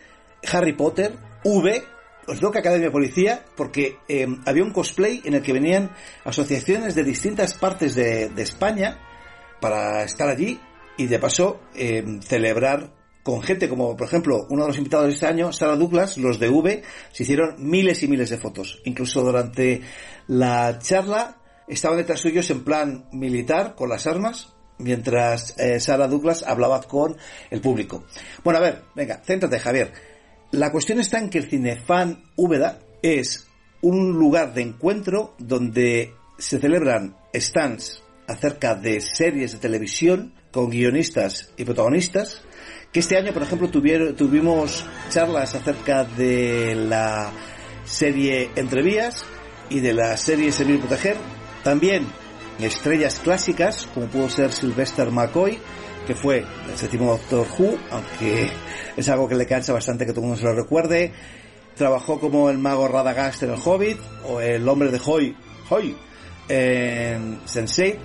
[0.51, 1.13] Harry Potter,
[1.45, 1.83] V,
[2.27, 5.91] os digo que Academia Policía, porque eh, había un cosplay en el que venían
[6.25, 8.99] asociaciones de distintas partes de, de España
[9.61, 10.61] para estar allí
[10.97, 15.13] y de paso eh, celebrar con gente como, por ejemplo, uno de los invitados de
[15.15, 18.83] este año, Sara Douglas, los de V, se hicieron miles y miles de fotos.
[18.85, 19.81] Incluso durante
[20.27, 26.45] la charla estaban detrás suyos en plan militar, con las armas, mientras eh, Sara Douglas
[26.47, 27.17] hablaba con
[27.51, 28.05] el público.
[28.45, 30.14] Bueno, a ver, venga, céntrate, Javier.
[30.55, 33.49] La cuestión está en que el Cinefan Úbeda es
[33.83, 41.51] un lugar de encuentro donde se celebran stands acerca de series de televisión con guionistas
[41.57, 42.43] y protagonistas,
[42.93, 47.33] que este año, por ejemplo, tuvieron, tuvimos charlas acerca de la
[47.85, 49.25] serie Entrevías
[49.71, 51.17] y de la serie Servir y Proteger.
[51.65, 52.07] También
[52.61, 55.59] estrellas clásicas, como pudo ser Sylvester McCoy,
[56.07, 58.51] que fue el séptimo Doctor Who, aunque
[58.97, 61.13] es algo que le cansa bastante que todo el mundo se lo recuerde.
[61.77, 65.37] Trabajó como el mago Radagast en El Hobbit, o el hombre de Hoy,
[65.71, 65.97] Hoy,
[66.49, 67.99] en Sensei.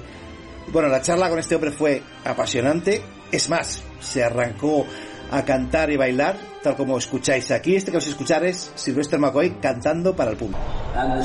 [0.72, 3.02] Bueno, la charla con este hombre fue apasionante.
[3.32, 4.86] Es más, se arrancó
[5.32, 7.76] a cantar y bailar, tal como escucháis aquí.
[7.76, 10.60] Este que os escuchar es Sylvester McCoy cantando para el público.
[10.96, 11.22] And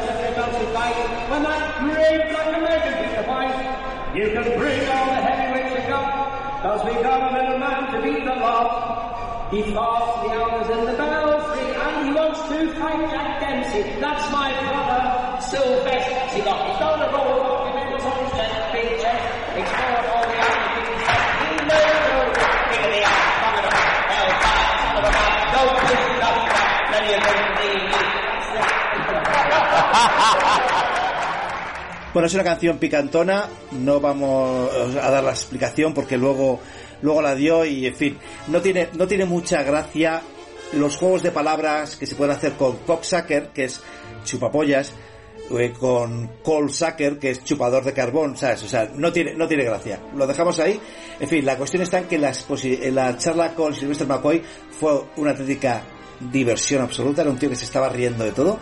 [0.00, 0.05] the
[1.84, 4.14] great black American picked the fight?
[4.16, 8.02] You can bring all the heavyweights you got, cause we got a little man to
[8.02, 9.50] beat the lot.
[9.50, 13.82] He fought the hours in the belfry and he wants to fight Jack Dempsey.
[14.00, 16.36] That's my brother, Sylvester.
[16.36, 19.22] He got his down the road, documents on his chest, big chest,
[19.54, 21.22] explored all the African stuff.
[21.46, 23.76] He knows no of the ass, coming up,
[24.10, 27.46] hellfire, son of a man, no pussy, back, many of them
[32.16, 36.60] Bueno, es una canción picantona, no vamos a dar la explicación porque luego,
[37.02, 40.22] luego la dio y en fin, no tiene, no tiene mucha gracia
[40.72, 43.82] los juegos de palabras que se pueden hacer con cocksucker, que es
[44.24, 44.94] chupapollas,
[45.58, 48.62] eh, con coalsucker, que es chupador de carbón, ¿sabes?
[48.62, 50.00] O sea, no tiene, no tiene gracia.
[50.16, 50.80] Lo dejamos ahí.
[51.20, 52.32] En fin, la cuestión está en que la,
[52.92, 55.82] la charla con Sylvester McCoy fue una auténtica
[56.18, 58.58] diversión absoluta, era un tío que se estaba riendo de todo.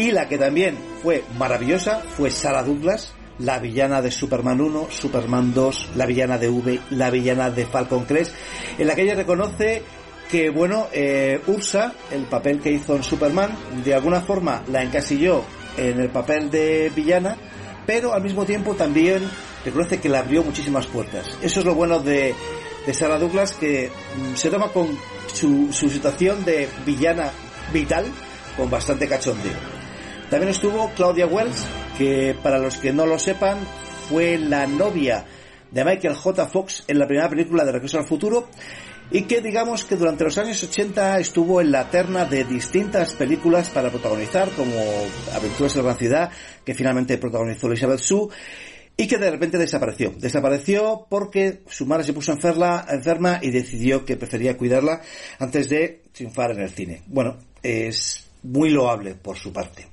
[0.00, 5.52] Y la que también fue maravillosa fue Sarah Douglas, la villana de Superman 1, Superman
[5.52, 8.34] 2, la villana de V, la villana de Falcon Crest,
[8.78, 9.82] en la que ella reconoce
[10.30, 15.44] que, bueno, eh, Ursa, el papel que hizo en Superman, de alguna forma la encasilló
[15.76, 17.36] en el papel de villana,
[17.84, 19.20] pero al mismo tiempo también
[19.66, 21.26] reconoce que le abrió muchísimas puertas.
[21.42, 22.34] Eso es lo bueno de,
[22.86, 24.96] de Sarah Douglas, que mm, se toma con
[25.30, 27.30] su, su situación de villana
[27.70, 28.06] vital
[28.56, 29.79] con bastante cachondeo.
[30.30, 31.66] También estuvo Claudia Wells,
[31.98, 33.58] que para los que no lo sepan,
[34.08, 35.24] fue la novia
[35.72, 36.46] de Michael J.
[36.46, 38.48] Fox en la primera película de Regreso al Futuro
[39.10, 43.70] y que digamos que durante los años 80 estuvo en la terna de distintas películas
[43.70, 44.72] para protagonizar, como
[45.34, 46.30] Aventuras en la Gran Ciudad,
[46.64, 48.28] que finalmente protagonizó Elizabeth Sue,
[48.96, 50.12] y que de repente desapareció.
[50.16, 55.00] Desapareció porque su madre se puso enferma, enferma y decidió que prefería cuidarla
[55.40, 57.02] antes de triunfar en el cine.
[57.08, 59.88] Bueno, es muy loable por su parte.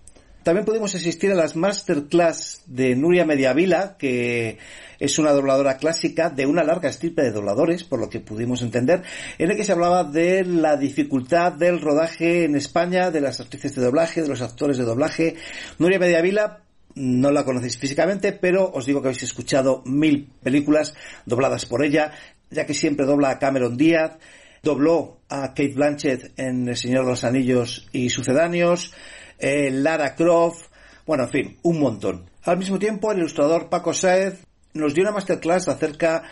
[0.47, 4.57] También pudimos asistir a las masterclass de Nuria Mediavila, que
[4.97, 9.03] es una dobladora clásica de una larga estirpe de dobladores, por lo que pudimos entender,
[9.39, 13.75] en el que se hablaba de la dificultad del rodaje en España, de las actrices
[13.75, 15.35] de doblaje, de los actores de doblaje.
[15.79, 16.61] Nuria Mediavila
[16.95, 20.93] no la conocéis físicamente, pero os digo que habéis escuchado mil películas
[21.25, 22.13] dobladas por ella,
[22.51, 24.13] ya que siempre dobla a Cameron Díaz,
[24.63, 28.93] dobló a Kate Blanchett en El Señor de los Anillos y sucedáneos,
[29.37, 30.67] eh, Lara Croft,
[31.05, 32.29] bueno, en fin, un montón.
[32.43, 36.23] Al mismo tiempo, el ilustrador Paco Sáez nos dio una masterclass acerca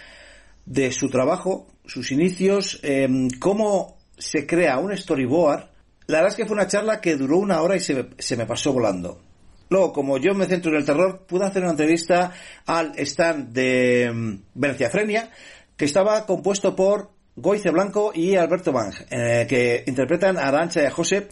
[0.65, 3.07] de su trabajo, sus inicios, eh,
[3.39, 5.69] cómo se crea un storyboard.
[6.07, 8.73] La verdad es que fue una charla que duró una hora y se me, pasó
[8.73, 9.21] volando.
[9.69, 12.31] Luego, como yo me centro en el terror, pude hacer una entrevista
[12.65, 15.31] al stand de mm, Venecia Frenia,
[15.75, 20.85] que estaba compuesto por Goice Blanco y Alberto Bang, eh, que interpretan a Arancha y
[20.85, 21.27] a José.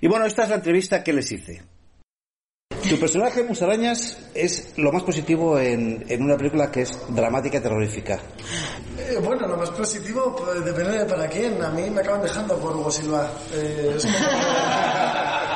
[0.00, 1.62] Y bueno, esta es la entrevista que les hice.
[2.88, 7.60] Tu personaje, Musarañas, es lo más positivo en, en una película que es dramática y
[7.60, 8.18] terrorífica.
[8.98, 11.62] Eh, bueno, lo más positivo pues, depende de para quién.
[11.62, 13.30] A mí me acaban dejando por Hugo Silva.
[13.54, 14.04] Eh, es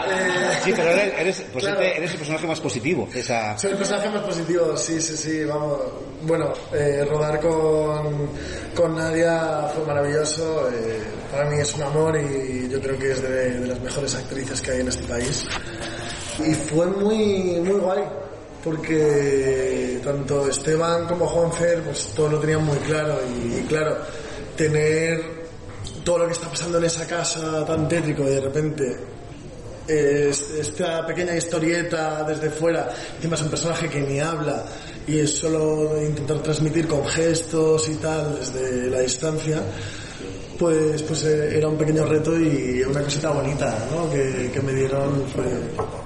[0.05, 1.81] Eh, Sí, pero eres, eres, pues claro.
[1.81, 3.57] este- eres el personaje más positivo esa...
[3.57, 5.79] Soy el personaje más positivo, sí, sí, sí, vamos.
[6.23, 8.29] Bueno, eh, rodar con,
[8.75, 10.68] con Nadia fue maravilloso.
[10.71, 14.14] eh, para mí es un amor y yo creo que es de, de las mejores
[14.14, 15.45] actrices que hay en este país.
[16.38, 18.03] Y fue muy, muy guay,
[18.64, 23.18] porque tanto Esteban como Juanfer, pues todo lo tenían muy claro.
[23.45, 23.97] Y, claro,
[24.57, 25.21] tener
[26.05, 28.97] todo lo que está pasando en esa casa tan tétrico de repente
[29.87, 34.64] es- esta pequeña historieta desde fuera, encima es un personaje que ni habla
[35.07, 39.61] y es solo intentar transmitir con gestos y tal desde la distancia,
[40.59, 44.09] pues, pues eh, era un pequeño reto y una cosita bonita ¿no?
[44.11, 45.45] que, que me dieron, fue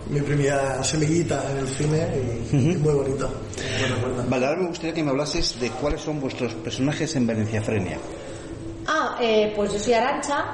[0.09, 2.07] mi primera semillita en el cine
[2.53, 3.31] y, y muy bonito.
[4.29, 7.99] Vale, ahora me gustaría que me hablases de cuáles son vuestros personajes en Venecia Frenia.
[8.87, 10.45] Ah, eh, pues yo soy Arancha,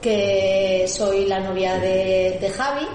[0.00, 2.86] que soy la novia de, de Javi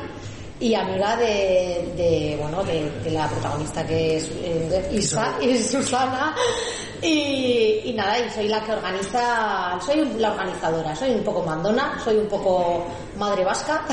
[0.59, 6.35] y amiga de, de, bueno, de, de la protagonista que es eh, Isa, y Susana.
[6.99, 11.99] Y, y nada, y soy la que organiza, soy la organizadora, soy un poco mandona,
[12.03, 12.85] soy un poco
[13.17, 13.85] madre vasca.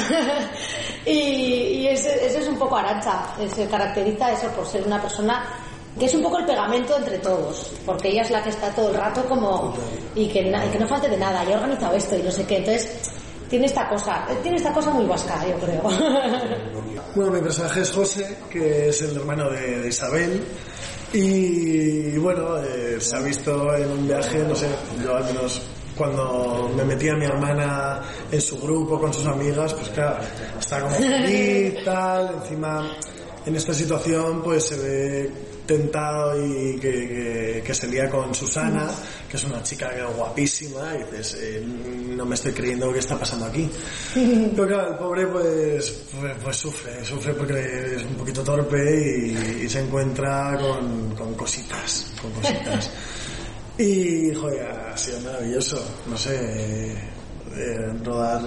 [1.04, 5.44] y y ese, ese es un poco Arancha, se caracteriza eso por ser una persona
[5.98, 8.88] que es un poco el pegamento entre todos, porque ella es la que está todo
[8.88, 9.74] el rato como
[10.14, 12.46] y que, y que no falte de nada, yo he organizado esto y no sé
[12.46, 13.14] qué, entonces
[13.48, 15.82] tiene esta cosa, tiene esta cosa muy vasca, yo creo.
[17.14, 20.42] Bueno, mi personaje es José, que es el hermano de, de Isabel.
[21.12, 24.66] Y bueno, eh, se ha visto en un viaje, no sé,
[25.00, 25.62] yo al menos
[25.96, 28.02] cuando me metí a mi hermana
[28.32, 30.18] en su grupo con sus amigas, pues claro,
[30.58, 32.90] está como feliz, tal, encima
[33.46, 35.30] en esta situación pues se ve
[35.66, 38.90] tentado y que, que- que se lía con Susana,
[39.28, 43.18] que es una chica guapísima, y dices, eh, no me estoy creyendo lo que está
[43.18, 43.68] pasando aquí.
[44.14, 49.64] Pero claro, el pobre pues, pues, pues sufre, sufre porque es un poquito torpe y,
[49.64, 52.90] y se encuentra con, con cositas, con cositas.
[53.76, 58.40] Y, joder, ha sido maravilloso, no sé, eh, rodar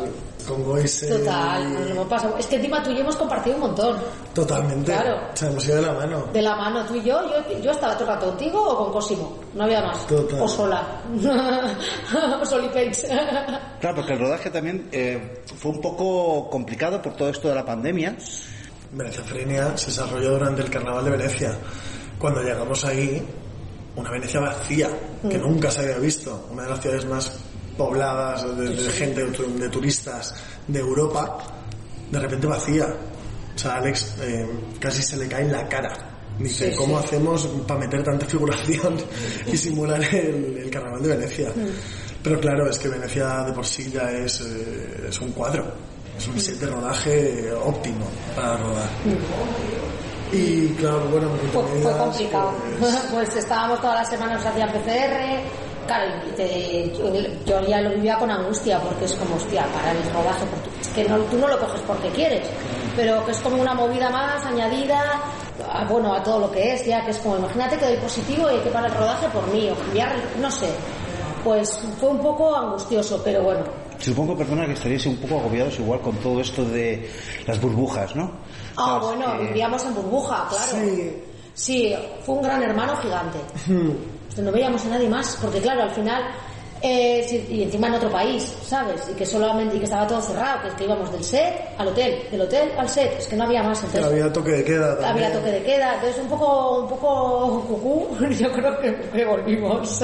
[0.47, 1.07] con Goise.
[1.07, 2.37] Total, nos lo hemos pasado.
[2.37, 3.97] Es que encima tú y yo hemos compartido un montón.
[4.33, 4.91] Totalmente.
[4.91, 5.19] Claro.
[5.33, 6.27] O sea, hemos ido de la mano.
[6.33, 8.93] De la mano, tú y yo, yo, yo estaba todo el rato contigo o con
[8.93, 10.07] Cosimo, no había más.
[10.07, 10.41] Total.
[10.41, 10.87] O sola.
[12.41, 13.05] o solipex.
[13.79, 17.65] Claro, porque el rodaje también eh, fue un poco complicado por todo esto de la
[17.65, 18.15] pandemia.
[18.91, 21.55] Venecia Frenia se desarrolló durante el Carnaval de Venecia.
[22.17, 23.21] Cuando llegamos ahí,
[23.95, 24.89] una Venecia vacía,
[25.29, 25.41] que Mm.
[25.41, 26.47] nunca se había visto.
[26.51, 27.37] Una de las ciudades más
[27.77, 30.33] pobladas de, de gente, de, tu- de turistas
[30.67, 31.37] de Europa,
[32.11, 32.87] de repente vacía.
[33.55, 34.47] O sea, Alex eh,
[34.79, 35.93] casi se le cae en la cara.
[36.39, 37.05] Dice, Sí, ¿cómo sí.
[37.05, 38.97] hacemos para meter tanta figuración
[39.47, 41.51] y simular el, el Carnaval de Venecia?
[42.23, 45.65] Pero claro, es que Venecia de por sí ya es, eh, es un cuadro.
[46.17, 48.89] Es un set de rodaje óptimo para rodar.
[50.31, 52.53] Y claro, bueno, fue, fue complicado.
[52.79, 55.66] pues, Pues estábamos todas las semanas, nos hacían PCR.
[55.87, 57.11] Claro, te- yo,
[57.45, 60.87] yo ya lo vivía con angustia porque es como, hostia, para el rodaje, porque es
[60.89, 62.45] que no, tú no lo coges porque quieres,
[62.95, 65.01] pero que es como una movida más añadida,
[65.71, 68.51] a, bueno, a todo lo que es, ya que es como, imagínate que doy positivo
[68.51, 70.67] y hay que parar el rodaje por mí, o cambiar, el- no sé.
[71.43, 73.63] Pues fue un poco angustioso, pero bueno,
[73.99, 77.09] Supongo, perdona, que estaríais un poco agobiados igual con todo esto de
[77.47, 78.29] las burbujas, ¿no?
[78.75, 80.65] Ah, Sabes bueno, que- vivíamos en burbuja, claro.
[80.85, 81.23] Sí.
[81.55, 83.39] Sí, fue un gran hermano gigante.
[84.41, 86.23] No veíamos a nadie más, porque claro, al final,
[86.81, 89.01] eh, sí, y encima en otro país, ¿sabes?
[89.11, 91.87] Y que solamente, y que estaba todo cerrado, que, es que íbamos del set al
[91.87, 94.99] hotel, del hotel al set, es que no había más, entonces había toque de queda
[94.99, 95.25] también.
[95.25, 100.03] había toque de queda, entonces un poco, un poco cucú, yo creo que, que volvimos.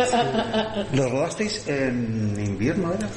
[0.94, 3.08] ¿Lo rodasteis en invierno, era?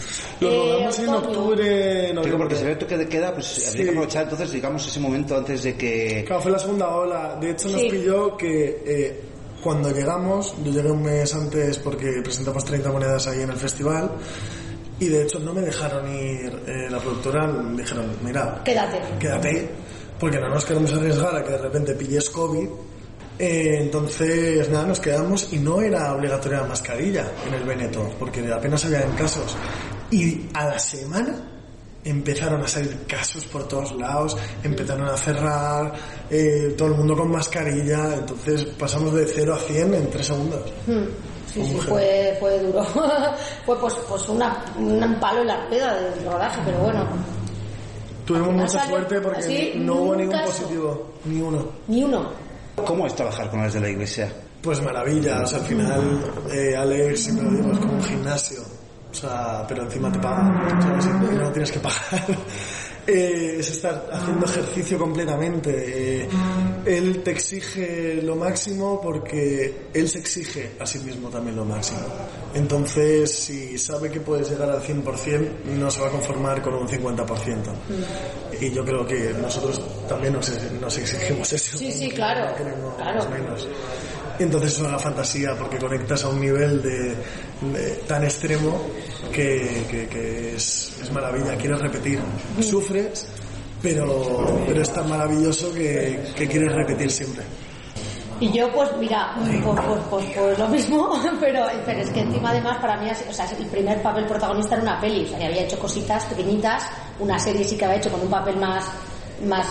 [0.41, 3.91] Lo Eh, rodamos en octubre, Digo, porque si había toque de queda, pues habría que
[3.91, 6.25] aprovechar entonces, digamos, ese momento antes de que...
[6.27, 7.37] Claro, fue la segunda ola.
[7.41, 7.89] De hecho, nos Sí.
[7.89, 9.21] pilló que eh,
[9.67, 14.13] cuando llegamos, yo llegué un mes antes porque presentamos 30 monedas ahí en el festival
[15.01, 19.01] y de hecho no me dejaron ir eh, la productora, me dijeron, mira, Quédate.
[19.19, 19.69] quédate,
[20.21, 22.69] porque no nos queremos arriesgar a que de repente pilles COVID.
[23.41, 28.49] Eh, entonces, nada, nos quedamos y no era obligatoria la mascarilla en el Veneto, porque
[28.53, 29.57] apenas había casos.
[30.13, 31.56] Y a la semana
[32.07, 35.93] empezaron a salir casos por todos lados, empezaron a cerrar,
[36.31, 40.73] eh, todo el mundo con mascarilla, entonces pasamos de 0 a 100 en 3 segundos.
[40.87, 41.05] Hmm.
[41.53, 42.85] Sí, sí, fue, fue duro.
[43.65, 47.07] fue pues, pues una, un palo en la rueda del rodaje, pero bueno,
[48.27, 50.63] Tuvimos mucha suerte porque así, no hubo ningún ningún caso.
[50.63, 51.69] positivo, ni uno.
[51.87, 52.29] ni uno.
[52.85, 54.33] ¿Cómo es trabajar con los de la iglesia?
[54.61, 58.59] Pues maravilla, o sea, al final, eh, Alex, siempre lo digo, es como un gimnasio,
[59.17, 61.07] o sea, pero encima te pagan, ¿sabes?
[61.07, 62.27] Y no tienes que pagar.
[63.09, 66.23] Eh, es estar haciendo ejercicio completamente.
[66.23, 66.29] eh,
[66.85, 72.01] él te exige lo máximo porque él se exige a sí mismo también lo máximo.
[72.53, 76.89] Entonces, si sabe que puedes llegar al 100%, no se va a conformar con un
[76.89, 77.63] 50%.
[78.61, 80.51] Y yo creo que nosotros también nos,
[80.81, 81.79] nos exigimos eso.
[81.79, 82.55] Sí, sí, claro.
[82.97, 83.31] Claro.
[83.31, 83.69] menos.
[84.39, 87.15] Entonces es una fantasía porque conectas a un nivel de,
[87.73, 88.81] de- tan extremo
[89.33, 92.21] que, que- que es, es maravilla, quieres repetir.
[92.61, 93.27] Sufres,
[93.83, 97.45] pero, pero es tan maravilloso que, que quieres repetir siempre.
[98.39, 101.11] Y yo, pues mira, pues, pues, pues, pues lo mismo,
[101.41, 104.83] pero, pero es que encima además para mí, o sea, el primer papel protagonista era
[104.83, 106.85] una peli, o sea, que había hecho cositas pequeñitas,
[107.19, 108.85] una serie sí que había hecho con un papel más,
[109.47, 109.67] más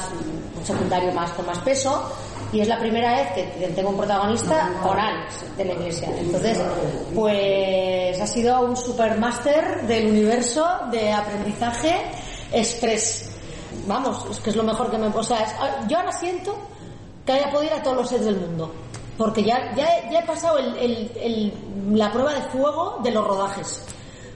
[0.57, 2.11] un secundario más con más peso,
[2.56, 3.43] y es la primera vez que
[3.76, 6.10] tengo un protagonista Alex de la iglesia.
[6.18, 6.58] Entonces,
[7.14, 11.95] pues ha sido un supermáster del universo de aprendizaje
[12.53, 13.30] express.
[13.88, 15.08] Vamos, es que es lo mejor que me...
[15.08, 16.56] O sea, yo ahora siento
[17.26, 18.72] que haya podido ir a todos los sets del mundo.
[19.18, 21.53] Porque ya, ya, ya he pasado el-
[21.91, 23.82] la prueba de fuego de los rodajes.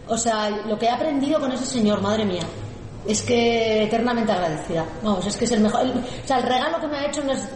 [0.07, 2.43] O sea, lo que he aprendido con ese señor, madre mía.
[3.07, 4.85] Es que eternamente agradecida.
[5.01, 5.81] Vamos, es que es el mejor.
[5.81, 7.47] el- o sea, el regalo que me ha hecho no es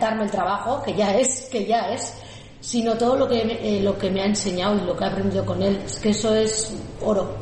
[0.00, 2.14] darme el trabajo, que ya es, que ya es,
[2.60, 5.06] sino todo lo que, me- eh, lo que me ha enseñado y lo que he
[5.08, 5.80] aprendido con él.
[5.84, 7.36] Es que eso es oro.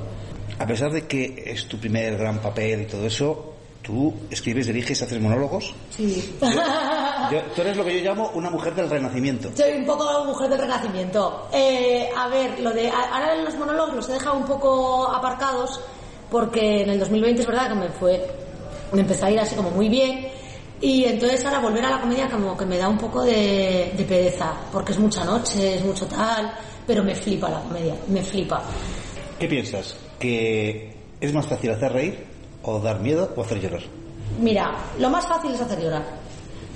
[0.59, 3.52] A pesar de que es tu primer gran papel y todo eso,
[3.82, 5.74] tú escribes, diriges, haces monólogos.
[5.90, 6.36] Sí.
[7.30, 9.50] Yo- tú eres lo que yo llamo una mujer del renacimiento.
[9.57, 11.48] Soy un poco mujer del renacimiento.
[11.52, 15.80] Eh, a ver, lo de ahora los monólogos los he dejado un poco aparcados
[16.35, 18.20] porque en el 2020 es verdad que me fue,
[18.91, 20.26] me empezó a ir así como muy bien
[20.80, 24.05] y entonces ahora volver a la comedia como que me da un poco de, de
[24.05, 26.53] pereza porque es mucha noche, es mucho tal,
[26.85, 28.64] pero me flipa la comedia, me flipa.
[29.39, 29.97] ¿Qué piensas?
[30.18, 32.26] ¿Que es más fácil hacer reír
[32.64, 33.82] o dar miedo o hacer llorar?
[34.41, 36.03] Mira, lo más fácil es hacer llorar.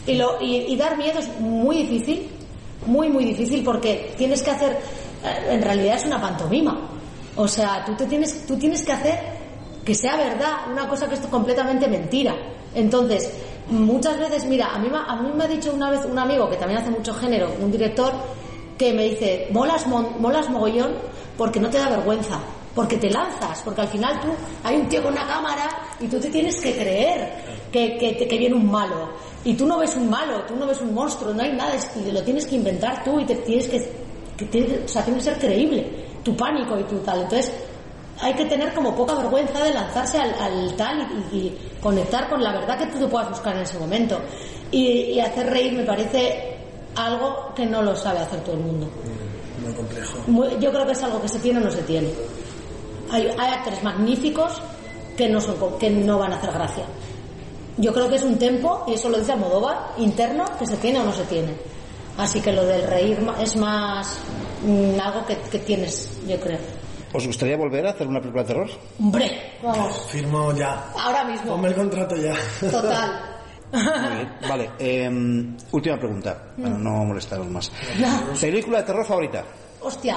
[0.07, 2.29] Y, lo, y, y dar miedo es muy difícil,
[2.87, 4.79] muy, muy difícil, porque tienes que hacer,
[5.25, 6.93] eh, en realidad es una pantomima.
[7.35, 9.38] O sea, tú, te tienes, tú tienes que hacer
[9.89, 12.37] que sea verdad una cosa que es completamente mentira.
[12.75, 13.33] Entonces,
[13.71, 16.57] muchas veces, mira, a mí, a mí me ha dicho una vez un amigo que
[16.57, 18.13] también hace mucho género, un director,
[18.77, 20.93] que me dice, molas, molas mogollón
[21.39, 22.39] porque no te da vergüenza,
[22.75, 24.29] porque te lanzas, porque al final tú,
[24.63, 27.33] hay un tío con una cámara y tú te tienes que creer
[27.73, 29.09] que, que, viene un malo.
[29.43, 31.97] Y tú no ves un malo, tú no ves un monstruo, no hay nada, es
[32.13, 33.91] lo tienes que inventar tú y te tienes que,
[34.37, 35.87] que tiene- o sea, tiene que ser creíble,
[36.23, 37.23] tu pánico y tu tal.
[37.23, 37.51] Entonces,
[38.21, 42.53] hay que tener como poca vergüenza de lanzarse al, al tal y, conectar con la
[42.53, 44.21] verdad que tú te puedas buscar en ese momento.
[44.71, 46.57] Y, y hacer reír me parece
[46.97, 48.89] algo que no lo sabe hacer todo el mundo.
[49.65, 50.19] Muy complejo.
[50.27, 52.09] Muy- yo creo que es algo que se tiene o no se tiene.
[53.11, 54.61] Hay, hay actores magníficos
[55.17, 56.85] que no, son, que no van a hacer gracia.
[57.77, 60.99] Yo creo que es un tempo, y eso lo dice Almodóvar, interno, que se tiene
[61.01, 61.55] o no se tiene.
[62.17, 64.19] Así que lo del reír es más
[64.65, 66.59] mm, algo que, que tienes, yo creo.
[67.13, 68.69] ¿Os gustaría volver a hacer una película de terror?
[69.01, 70.91] Hombre, vamos, Firmo ya.
[70.99, 71.53] ahora mismo.
[71.53, 72.35] Ponme el contrato ya.
[72.71, 73.35] Total.
[73.73, 73.83] Muy
[74.17, 74.33] bien.
[74.49, 77.71] Vale, em, última pregunta, para no molestaros más.
[78.41, 79.45] ¿Película de terror favorita?
[79.81, 80.17] Hostia.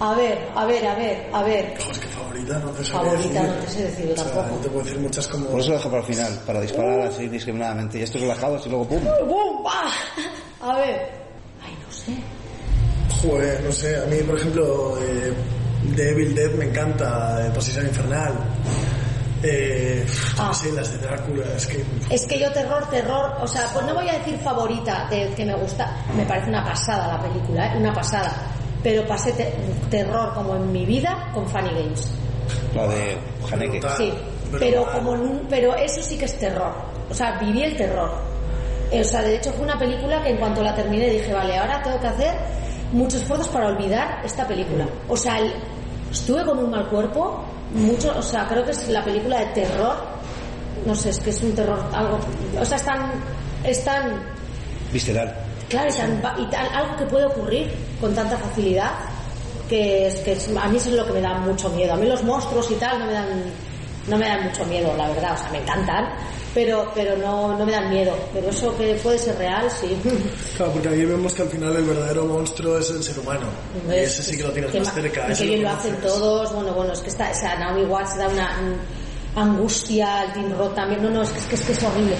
[0.00, 1.74] A ver, a ver, a ver, a ver.
[1.78, 3.54] Joder, es que favorita no te sabría Favorita decir.
[3.54, 4.48] no te sé decir O sea, tampoco.
[4.48, 5.46] no te puedo decir muchas como...
[5.46, 7.98] Por eso lo dejo para el final, para disparar así discriminadamente.
[7.98, 9.00] Y estos relajados y luego ¡pum!
[9.28, 9.62] ¡Bum!
[9.62, 9.90] ¡Bah!
[10.62, 11.10] A ver.
[11.62, 12.12] Ay, no sé.
[13.22, 15.32] Joder, no sé, a mí por ejemplo eh,
[15.96, 18.32] The Evil Dead me encanta, eh, Posición Infernal.
[19.42, 20.04] Eh,
[20.38, 20.46] Ah.
[20.48, 21.84] no sé, las de Drácula, es que...
[22.10, 25.44] Es que yo terror, terror, o sea, pues no voy a decir favorita de que
[25.46, 27.78] me gusta, me parece una pasada la película, ¿eh?
[27.78, 28.32] una pasada.
[28.82, 29.54] Pero pasé te-
[29.90, 32.12] terror como en mi vida con Funny Games.
[32.74, 33.16] La de
[33.52, 33.80] Haneke.
[33.96, 34.12] Sí,
[34.58, 36.72] pero como en un- pero eso sí que es terror.
[37.10, 38.10] O sea, viví el terror.
[38.90, 41.56] Eh, O sea, de hecho fue una película que en cuanto la terminé dije, vale,
[41.58, 42.34] ahora tengo que hacer
[42.92, 44.86] muchos esfuerzos para olvidar esta película.
[45.08, 45.52] O sea, el-
[46.10, 49.96] estuve con un mal cuerpo, mucho, o sea, creo que es la película de terror.
[50.86, 52.18] No sé, es que es un terror algo,
[52.58, 53.10] o sea, es tan,
[53.64, 54.22] es tan
[54.92, 55.32] Visceral.
[55.68, 57.70] Claro, y, tan- y tal- algo que puede ocurrir
[58.00, 58.90] con tanta facilidad
[59.68, 61.92] que, es, que es- a mí eso es lo que me da mucho miedo.
[61.92, 63.26] A mí los monstruos y tal no me dan,
[64.10, 65.34] no me dan mucho miedo, la verdad.
[65.34, 66.04] O sea, me encantan,
[66.52, 68.14] pero, pero no, no me dan miedo.
[68.34, 69.96] Pero eso que puede ser real, sí.
[70.56, 73.46] Claro, porque ahí vemos que al final el verdadero monstruo es el ser humano.
[73.88, 75.26] Y ese sí que lo tienes más ma- cerca.
[75.32, 76.52] y qué bien lo hacen todos.
[76.52, 78.50] Bueno, bueno, es que está, o sea, Naomi Watts da una
[79.36, 81.02] angustia, el Tim Roth también.
[81.02, 82.16] No, no, es que es, que, es, que es horrible.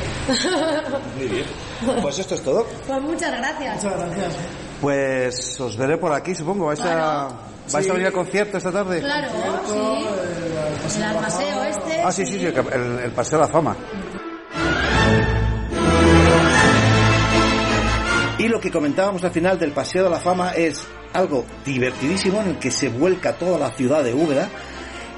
[1.18, 1.44] Muy bien.
[2.02, 2.66] Pues esto es todo.
[2.86, 3.82] pues muchas gracias.
[3.82, 4.34] Muchas gracias.
[4.82, 6.66] Pues os veré por aquí, supongo.
[6.66, 7.28] ¿Vais, a.
[7.72, 7.90] ¿vais Sí.
[7.90, 9.00] a venir al concierto esta tarde?
[9.00, 9.28] Claro,
[9.66, 10.06] sí.
[11.00, 12.02] El paseo este.
[12.02, 13.76] Ah, sí, sí, sí, el, el Paseo de la Fama.
[18.38, 22.48] Y lo que comentábamos al final del Paseo de la Fama es algo divertidísimo en
[22.50, 24.48] el que se vuelca toda la ciudad de Úbeda.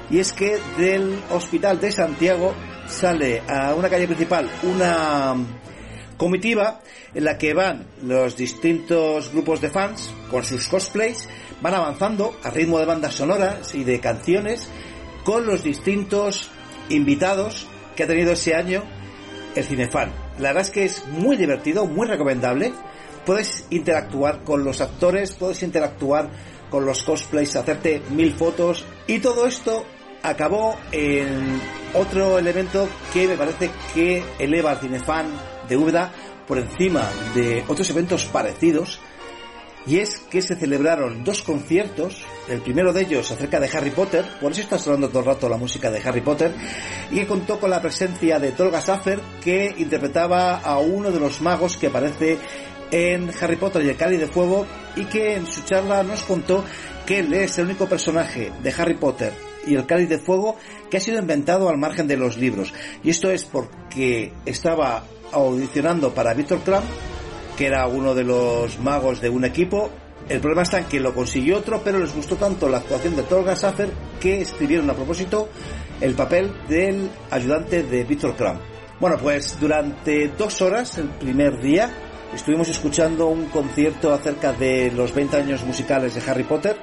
[0.09, 2.53] Y es que del Hospital de Santiago
[2.87, 5.35] sale a una calle principal una
[6.23, 6.79] comitiva
[7.13, 11.27] en la que van los distintos grupos de fans con sus cosplays,
[11.61, 14.69] van avanzando a ritmo de bandas sonoras y de canciones
[15.25, 16.49] con los distintos
[16.87, 17.67] invitados
[17.97, 18.83] que ha tenido ese año
[19.53, 20.13] el Cinefan.
[20.39, 22.71] La verdad es que es muy divertido, muy recomendable.
[23.25, 26.29] Puedes interactuar con los actores, puedes interactuar
[26.69, 29.85] con los cosplays, hacerte mil fotos y todo esto
[30.21, 31.59] acabó en
[31.93, 35.25] otro elemento que me parece que eleva al Cinefan
[35.71, 36.11] Úbeda
[36.47, 38.99] por encima de otros eventos parecidos
[39.85, 44.25] y es que se celebraron dos conciertos, el primero de ellos acerca de Harry Potter,
[44.39, 46.53] por eso está sonando todo el rato la música de Harry Potter,
[47.11, 51.41] y que contó con la presencia de Tolga Saffer, que interpretaba a uno de los
[51.41, 52.37] magos que aparece
[52.91, 56.63] en Harry Potter y el Cáliz de Fuego, y que en su charla nos contó
[57.05, 59.33] que él es el único personaje de Harry Potter
[59.65, 60.57] y el Cáliz de Fuego
[60.89, 62.73] que ha sido inventado al margen de los libros.
[63.03, 65.03] Y esto es porque estaba
[65.33, 66.83] audicionando para Victor Crumb,
[67.57, 69.89] que era uno de los magos de un equipo.
[70.29, 73.23] El problema está en que lo consiguió otro, pero les gustó tanto la actuación de
[73.23, 75.49] Tolga Saffer que escribieron a propósito
[75.99, 78.59] el papel del ayudante de Victor Crumb.
[78.99, 81.89] Bueno, pues durante dos horas, el primer día,
[82.33, 86.77] estuvimos escuchando un concierto acerca de los 20 años musicales de Harry Potter,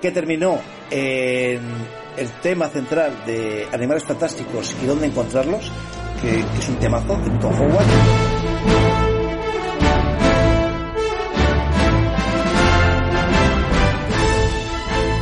[0.00, 0.58] que terminó
[0.90, 1.60] en
[2.16, 5.70] el tema central de Animales Fantásticos y dónde encontrarlos,
[6.20, 7.86] que, es un temazo Tom Howard.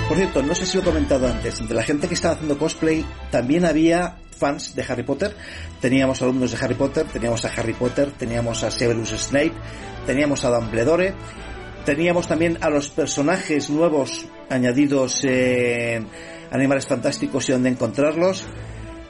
[0.09, 2.57] Por cierto, no sé si lo he comentado antes, entre la gente que estaba haciendo
[2.59, 5.35] cosplay también había fans de Harry Potter.
[5.81, 9.53] Teníamos alumnos de Harry Potter, teníamos a Harry Potter, teníamos a Severus Snape,
[10.07, 11.15] teníamos a Dumbledore,
[11.85, 16.07] teníamos también a los personajes nuevos añadidos en
[16.51, 18.47] Animales Fantásticos y donde encontrarlos.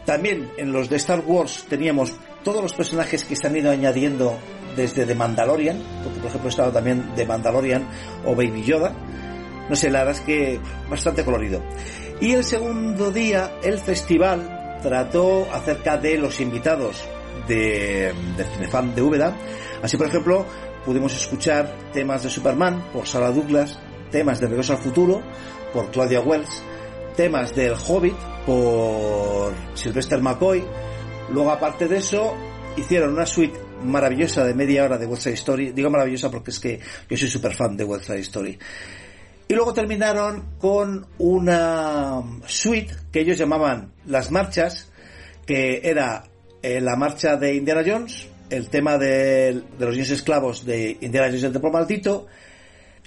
[0.06, 2.12] También en los de Star Wars teníamos
[2.44, 4.38] todos los personajes que se han ido añadiendo
[4.76, 7.86] desde The Mandalorian, porque por ejemplo estaba también The Mandalorian
[8.24, 8.94] o Baby Yoda.
[9.68, 11.60] No sé, la verdad es que bastante colorido.
[12.20, 17.04] Y el segundo día, el festival trató acerca de los invitados
[17.48, 19.36] de, de Cinefan de Úbeda.
[19.82, 20.46] Así, por ejemplo,
[20.84, 23.78] pudimos escuchar temas de Superman por Sarah Douglas,
[24.12, 25.20] temas de Regreso al Futuro
[25.72, 26.62] por Claudia Wells,
[27.16, 30.62] temas del Hobbit por Sylvester McCoy.
[31.32, 32.34] Luego, aparte de eso,
[32.76, 35.72] hicieron una suite maravillosa de media hora de West Side Story.
[35.72, 38.58] Digo maravillosa porque es que yo soy súper fan de West Side Story.
[39.48, 44.90] Y luego terminaron con una suite que ellos llamaban Las Marchas,
[45.46, 46.24] que era
[46.62, 51.28] eh, la marcha de Indiana Jones, el tema de, de los niños esclavos de Indiana
[51.28, 52.26] Jones y el Templo Maldito,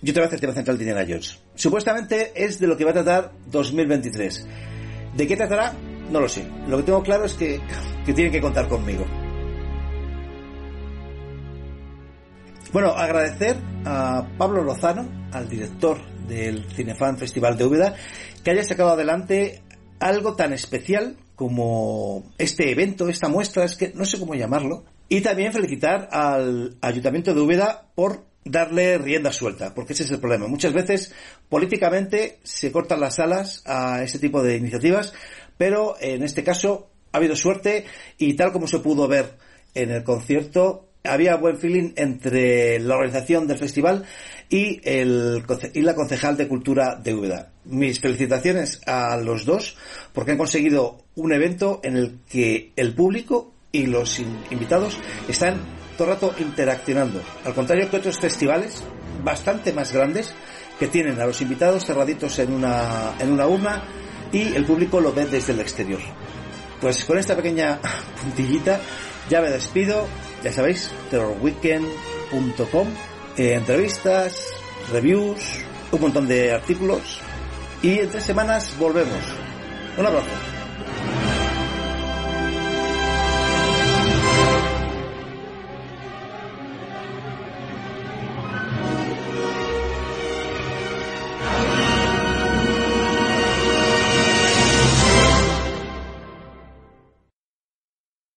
[0.01, 1.39] y otra vez el tema central de Indiana Jones.
[1.59, 4.47] Supuestamente es de lo que va a tratar 2023.
[5.13, 5.73] ¿De qué tratará?
[6.09, 6.47] No lo sé.
[6.69, 7.59] Lo que tengo claro es que,
[8.05, 9.05] que tienen que contar conmigo.
[12.71, 15.99] Bueno, agradecer a Pablo Lozano, al director
[16.29, 17.93] del Cinefan Festival de Úbeda,
[18.41, 19.61] que haya sacado adelante
[19.99, 24.85] algo tan especial como este evento, esta muestra, es que no sé cómo llamarlo.
[25.09, 30.19] Y también felicitar al Ayuntamiento de Úbeda por darle rienda suelta, porque ese es el
[30.19, 30.47] problema.
[30.47, 31.13] Muchas veces
[31.49, 35.13] políticamente se cortan las alas a este tipo de iniciativas,
[35.57, 37.85] pero en este caso ha habido suerte
[38.17, 39.33] y tal como se pudo ver
[39.75, 44.05] en el concierto, había buen feeling entre la organización del festival
[44.49, 45.43] y, el,
[45.73, 47.51] y la concejal de cultura de Úbeda.
[47.65, 49.77] Mis felicitaciones a los dos
[50.13, 54.97] porque han conseguido un evento en el que el público y los invitados
[55.27, 57.21] están todo el rato interaccionando.
[57.43, 58.81] Al contrario que otros festivales
[59.21, 60.33] bastante más grandes
[60.79, 63.83] que tienen a los invitados cerraditos en una, en una urna
[64.31, 65.99] y el público lo ve desde el exterior.
[66.79, 67.79] Pues con esta pequeña
[68.21, 68.79] puntillita
[69.29, 70.07] ya me despido.
[70.41, 72.87] Ya sabéis, terrorweekend.com,
[73.35, 74.47] eh, entrevistas,
[74.93, 75.41] reviews,
[75.91, 77.19] un montón de artículos
[77.83, 79.19] y en tres semanas volvemos.
[79.97, 80.58] Un abrazo.